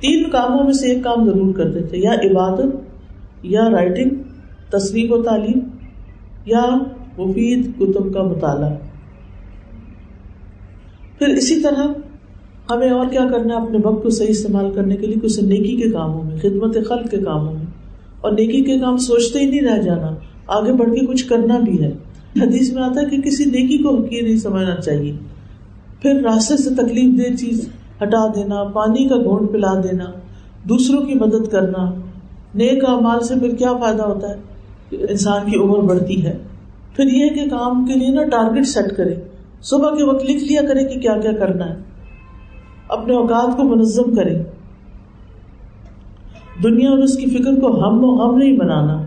تین 0.00 0.30
کاموں 0.30 0.64
میں 0.64 0.72
سے 0.72 0.86
ایک 0.86 1.04
کام 1.04 1.30
ضرور 1.30 1.54
کرتے 1.54 1.82
تھے، 1.82 1.98
یا 1.98 2.12
عبادت 2.12 2.87
یا 3.42 3.70
رائٹنگ 3.70 4.10
تصویر 4.70 5.10
و 5.10 5.22
تعلیم، 5.22 5.58
یا 6.46 6.64
مفید 7.18 7.70
کتب 7.78 8.14
کا 8.14 8.22
مطالعہ۔ 8.22 8.70
پھر 11.18 11.28
اسی 11.28 11.60
طرح 11.60 11.86
ہمیں 12.70 12.90
اور 12.90 13.06
کیا 13.06 13.24
کرنا 13.32 13.56
ہے؟ 13.56 13.60
اپنے 13.62 13.78
وقت 13.84 14.02
کو 14.02 14.10
صحیح 14.10 14.28
استعمال 14.28 14.70
کرنے 14.74 14.96
کے 14.96 15.06
لیے 15.06 15.16
کچھ 15.22 15.40
نیکی 15.40 15.76
کے 15.76 15.90
کاموں 15.90 16.24
میں، 16.24 16.36
خدمت 16.42 16.74
خلق 16.74 17.10
کے 17.10 17.18
کاموں 17.18 17.54
میں۔ 17.54 17.66
اور 18.20 18.32
نیکی 18.32 18.60
کے 18.64 18.78
کام 18.78 18.96
سوچتے 18.96 19.38
ہی 19.38 19.50
نہیں 19.50 19.60
رہ 19.60 19.82
جانا، 19.82 20.14
آگے 20.46 20.72
بڑھ 20.72 20.90
کے 20.90 21.06
کچھ 21.06 21.26
کرنا 21.28 21.58
بھی 21.58 21.82
ہے۔ 21.82 21.90
حدیث 22.42 22.72
میں 22.72 22.82
آتا 22.82 23.00
ہے 23.00 23.06
کہ 23.06 23.20
کسی 23.20 23.44
نیکی 23.44 23.78
کو 23.78 23.96
حقیق 23.96 24.22
نہیں 24.22 24.36
سمجھنا 24.36 24.76
چاہیے۔ 24.76 25.12
پھر 26.02 26.14
راستے 26.14 26.56
سے 26.56 26.70
تکلیف 26.70 27.18
دہ 27.18 27.36
چیز 27.36 27.68
ہٹا 28.02 28.26
دینا، 28.26 28.64
پانی 28.64 29.08
کا 29.08 29.16
گھونٹ 29.16 29.52
پلا 29.52 29.80
دینا، 29.84 30.04
دوسروں 30.68 31.02
کی 31.02 31.14
مدد 31.14 31.48
کرنا 31.50 31.94
نیک 32.54 32.84
مال 32.84 33.20
سے 33.20 33.34
پھر 33.34 33.54
کیا 33.54 33.72
فائدہ 33.76 34.02
ہوتا 34.02 34.28
ہے؟ 34.28 34.34
انسان 34.92 35.50
کی 35.50 35.58
عمر 35.58 35.78
بڑھتی 35.78 36.26
ہے۔ 36.26 36.38
پھر 36.96 37.04
یہ 37.04 37.28
کہ 37.28 37.50
کام 37.50 37.86
کے 37.86 37.94
لیے 37.94 38.08
نا 38.08 38.24
ٹارگیٹ 38.24 38.66
سیٹ 38.66 38.96
کرے۔ 38.96 39.14
صبح 39.62 39.96
کے 39.96 40.04
وقت 40.04 40.24
لکھ 40.24 40.44
لیا 40.44 40.62
کرے 40.62 40.84
کہ 40.84 41.00
کیا 41.00 41.18
کیا 41.18 41.32
کرنا 41.32 41.70
ہے۔ 41.70 41.76
اپنے 42.88 43.14
اوقات 43.14 43.56
کو 43.56 43.62
منظم 43.62 44.14
کرے۔ 44.14 44.42
دنیا 46.62 46.90
اور 46.90 46.98
اس 46.98 47.16
کی 47.16 47.26
فکر 47.26 47.60
کو 47.60 47.84
ہم 47.84 48.04
و 48.04 48.30
ہم 48.30 48.38
نہیں 48.38 48.56
بنانا۔ 48.56 49.04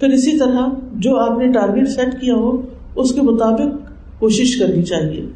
پھر 0.00 0.08
اسی 0.08 0.38
طرح 0.38 0.68
جو 0.92 1.16
آپ 1.16 1.38
نے 1.38 1.52
ٹارگیٹ 1.52 1.88
سیٹ 1.88 2.20
کیا 2.20 2.34
ہو، 2.34 2.62
اس 2.96 3.14
کے 3.14 3.22
مطابق 3.22 3.92
کوشش 4.20 4.56
کرنی 4.56 4.82
چاہیے۔ 4.82 5.26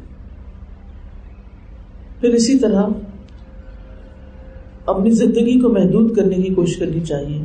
پھر 2.21 2.29
اسی 2.29 2.59
طرح 2.59 2.83
اپنی 4.87 5.09
زندگی 5.09 5.59
کو 5.59 5.69
محدود 5.69 6.15
کرنے 6.15 6.35
کی 6.35 6.53
کوشش 6.53 6.77
کرنی 6.77 6.99
چاہیے۔ 6.99 7.43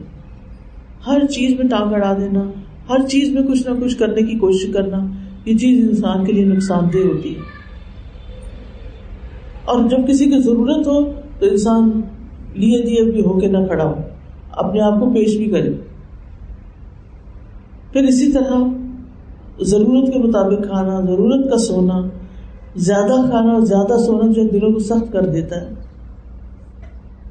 ہر 1.06 1.26
چیز 1.26 1.60
میں 1.60 1.68
ٹانگ 1.68 1.92
اڑا 1.92 2.16
دینا، 2.20 2.50
ہر 2.88 3.08
چیز 3.08 3.28
میں 3.28 3.42
کچھ 3.42 3.68
نہ 3.68 3.84
کچھ 3.84 3.96
کرنے 3.96 4.22
کی 4.22 4.38
کوشش 4.38 4.72
کرنا، 4.72 5.06
یہ 5.44 5.56
چیز 5.58 5.88
انسان 5.88 6.24
کے 6.24 6.32
لیے 6.32 6.44
نقصان 6.44 6.84
دہ 6.92 6.98
ہوتی 6.98 7.34
ہے۔ 7.34 7.40
اور 9.64 9.88
جب 9.88 10.08
کسی 10.08 10.24
کی 10.24 10.42
ضرورت 10.42 10.86
ہو 10.86 11.12
تو 11.38 11.46
انسان 11.46 12.00
لیے 12.54 12.82
دیے 12.82 13.12
بھی 13.12 13.20
ہو 13.20 13.40
کے 13.40 13.46
نہ 13.46 13.58
کھڑا 13.58 13.84
ہو، 13.84 13.94
اپنے 14.52 14.80
آپ 14.80 15.00
کو 15.00 15.10
پیش 15.10 15.36
بھی 15.36 15.46
کرے۔ 15.46 15.72
پھر 17.92 18.02
اسی 18.02 18.32
طرح 18.32 18.56
ضرورت 19.60 20.12
کے 20.12 20.18
مطابق 20.18 20.66
کھانا، 20.66 21.00
ضرورت 21.00 21.50
کا 21.50 21.58
سونا، 21.58 22.08
زیادہ 22.76 23.30
کھانا 23.30 23.52
اور 23.52 23.60
زیادہ 23.60 23.98
سونا 24.06 24.32
جو 24.32 24.42
دلوں 24.42 24.72
کو 24.72 24.78
سخت 24.78 25.12
کر 25.12 25.26
دیتا 25.26 25.60
ہے 25.60 25.81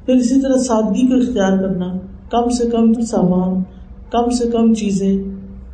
پھر 0.06 0.14
اسی 0.14 0.40
طرح 0.40 0.56
سادگی 0.56 1.06
کو 1.06 1.14
اختیار 1.14 1.58
کرنا، 1.58 1.92
کم 2.30 2.48
سے 2.48 2.70
کم 2.70 2.92
سامان، 3.00 3.62
کم 4.10 4.30
سے 4.30 4.50
کم 4.50 4.74
چیزیں، 4.74 5.18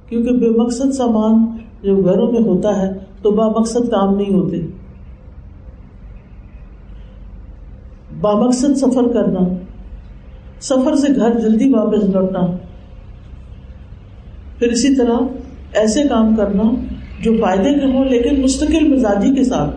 کیونکہ 0.09 0.33
بے 0.33 0.51
مقصد 0.51 0.93
سامان 0.93 1.47
جو 1.83 1.97
گھروں 1.97 2.33
میں 2.33 2.41
ہوتا 2.41 2.83
ہے 2.83 2.93
تو 3.23 3.31
با 3.31 3.49
مقصد 3.49 3.89
کام 3.91 4.17
نہیں 4.17 4.35
ہوتے۔ 4.35 4.57
با 8.21 8.47
مقصد 8.47 8.77
سفر 8.77 9.09
کرنا، 9.09 9.41
سفر 10.61 10.97
سے 10.97 11.09
گھر 11.17 11.41
جلدی 11.41 11.75
واپس 11.75 12.05
لوٹنا۔ 12.05 12.41
پھر 14.59 14.69
اسی 14.69 14.97
طرح 14.97 15.17
ایسے 15.73 16.03
کام 16.09 16.37
کرنا 16.37 16.63
جو 17.23 17.33
فائدے 17.41 17.75
کے 17.75 17.87
ہوں 17.87 18.05
لیکن 18.05 18.43
مستقل 18.43 18.95
مزاجی 18.95 19.35
کے 19.35 19.45
ساتھ 19.45 19.77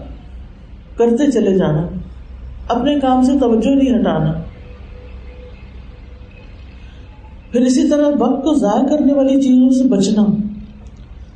کرتے 0.98 1.32
چلے 1.32 1.58
جانا، 1.58 1.88
اپنے 2.68 3.00
کام 3.00 3.24
سے 3.24 3.32
توجہ 3.40 3.70
نہیں 3.70 4.02
ہٹانا۔ 4.02 4.41
پھر 7.52 7.62
اسی 7.62 7.90
طرح 7.90 8.08
وقت 8.20 8.44
کو 8.44 8.54
ضائع 8.54 8.88
کرنے 8.88 9.14
والی 9.14 9.42
چیزوں 9.42 9.70
سے 9.70 9.84
بچنا، 9.84 10.26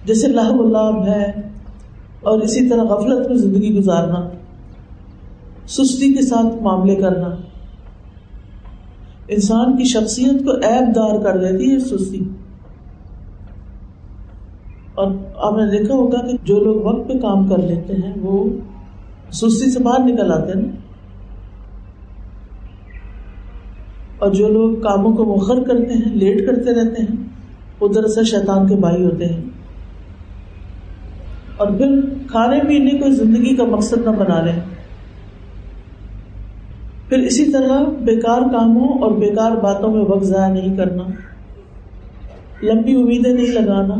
جیسے 0.05 0.27
لہب 0.27 0.59
اللہ 0.59 1.09
ہے، 1.09 1.31
اور 2.21 2.41
اسی 2.41 2.69
طرح 2.69 2.83
غفلت 2.83 3.27
میں 3.27 3.37
زندگی 3.37 3.77
گزارنا، 3.77 4.29
سستی 5.67 6.13
کے 6.13 6.21
ساتھ 6.21 6.63
معاملے 6.63 6.95
کرنا۔ 6.95 7.35
انسان 9.27 9.77
کی 9.77 9.83
شخصیت 9.83 10.45
کو 10.45 10.51
ایب 10.51 10.95
دار 10.95 11.19
کر 11.23 11.37
دیتی 11.37 11.71
ہے 11.71 11.79
سستی۔ 11.79 12.23
اور 14.95 15.11
آپ 15.35 15.53
نے 15.53 15.77
دیکھا 15.77 15.93
ہوگا 15.93 16.27
کہ 16.27 16.37
جو 16.43 16.59
لوگ 16.59 16.75
وقت 16.75 17.07
پہ 17.07 17.13
کام 17.13 17.47
کر 17.47 17.57
لیتے 17.57 17.93
ہیں، 17.93 18.13
وہ 18.21 18.49
سستی 19.31 19.71
سے 19.71 19.79
باہر 19.79 19.99
نکل 19.99 20.31
آتے 20.31 20.59
ہیں 20.59 20.84
اور 24.25 24.33
جو 24.33 24.47
لوگ 24.47 24.75
کاموں 24.75 25.13
کو 25.13 25.35
مخر 25.35 25.63
کرتے 25.63 25.93
ہیں، 25.93 26.15
لیٹ 26.15 26.47
کرتے 26.47 26.73
رہتے 26.73 27.01
ہیں، 27.01 27.23
وہ 27.79 27.87
دراصل 27.87 28.23
شیطان 28.23 28.67
کے 28.67 28.75
بھائی 28.75 29.05
ہوتے 29.05 29.25
ہیں۔ 29.25 29.41
اور 31.57 31.67
پھر 31.67 32.01
کھانے 32.27 32.59
پینے 32.67 32.89
کو 32.89 33.09
زندگی 33.09 33.55
کا 33.55 33.65
مقصد 33.65 33.97
نہ 34.05 34.09
بنا 34.09 34.41
لیں۔ 34.45 34.59
پھر 37.09 37.17
اسی 37.17 37.51
طرح 37.51 37.83
بیکار 37.83 38.41
کاموں 38.41 38.99
اور 38.99 39.11
بیکار 39.11 39.51
باتوں 39.51 39.91
میں 39.91 40.05
وقت 40.05 40.23
ضائع 40.23 40.53
نہیں 40.53 40.77
کرنا، 40.77 41.03
لمبی 42.63 42.95
امیدیں 42.95 43.33
نہیں 43.33 43.47
لگانا، 43.47 43.95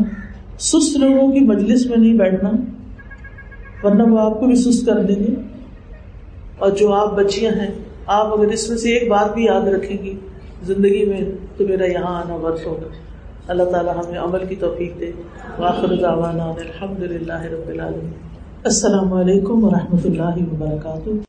سست 0.58 0.96
لوگوں 0.96 1.32
کی 1.32 1.40
مجلس 1.40 1.86
میں 1.86 1.96
نہیں 1.96 2.14
بیٹھنا، 2.14 2.50
ورنہ 3.82 4.02
وہ 4.02 4.18
آپ 4.18 4.40
کو 4.40 4.46
بھی 4.46 4.54
سست 4.54 4.86
کر 4.86 5.02
دیں 5.02 5.16
گے۔ 5.16 5.34
اور 6.58 6.70
جو 6.70 6.92
آپ 6.92 7.16
بچیاں 7.16 7.52
ہیں 7.52 7.85
آپ 8.06 8.26
اگر 8.26 8.48
اس 8.48 8.68
میں 8.68 8.78
سے 8.78 8.96
ایک 8.96 9.08
بات 9.08 9.34
بھی 9.34 9.44
یاد 9.44 9.68
رکھیں 9.68 10.04
گی 10.04 10.16
زندگی 10.62 11.04
میں 11.04 11.20
تو 11.56 11.64
میرا 11.66 11.84
یہاں 11.84 12.22
آنا 12.22 12.34
ورث 12.34 12.66
ہوگا۔ 12.66 12.88
اللہ 13.48 13.62
تعالیٰ 13.62 13.96
ہمیں 13.96 14.18
عمل 14.18 14.46
کی 14.46 14.56
توفیق 14.56 15.00
دے۔ 15.00 15.10
واخر 15.58 16.04
الحمد 16.04 17.02
للہ 17.02 17.42
رب 17.42 17.68
العالمین۔ 17.68 18.10
السلام 18.64 19.12
علیکم 19.12 19.64
و 19.64 19.70
رحمۃ 19.70 19.98
اللہ 20.04 20.52
وبرکاتہ۔ 20.52 21.10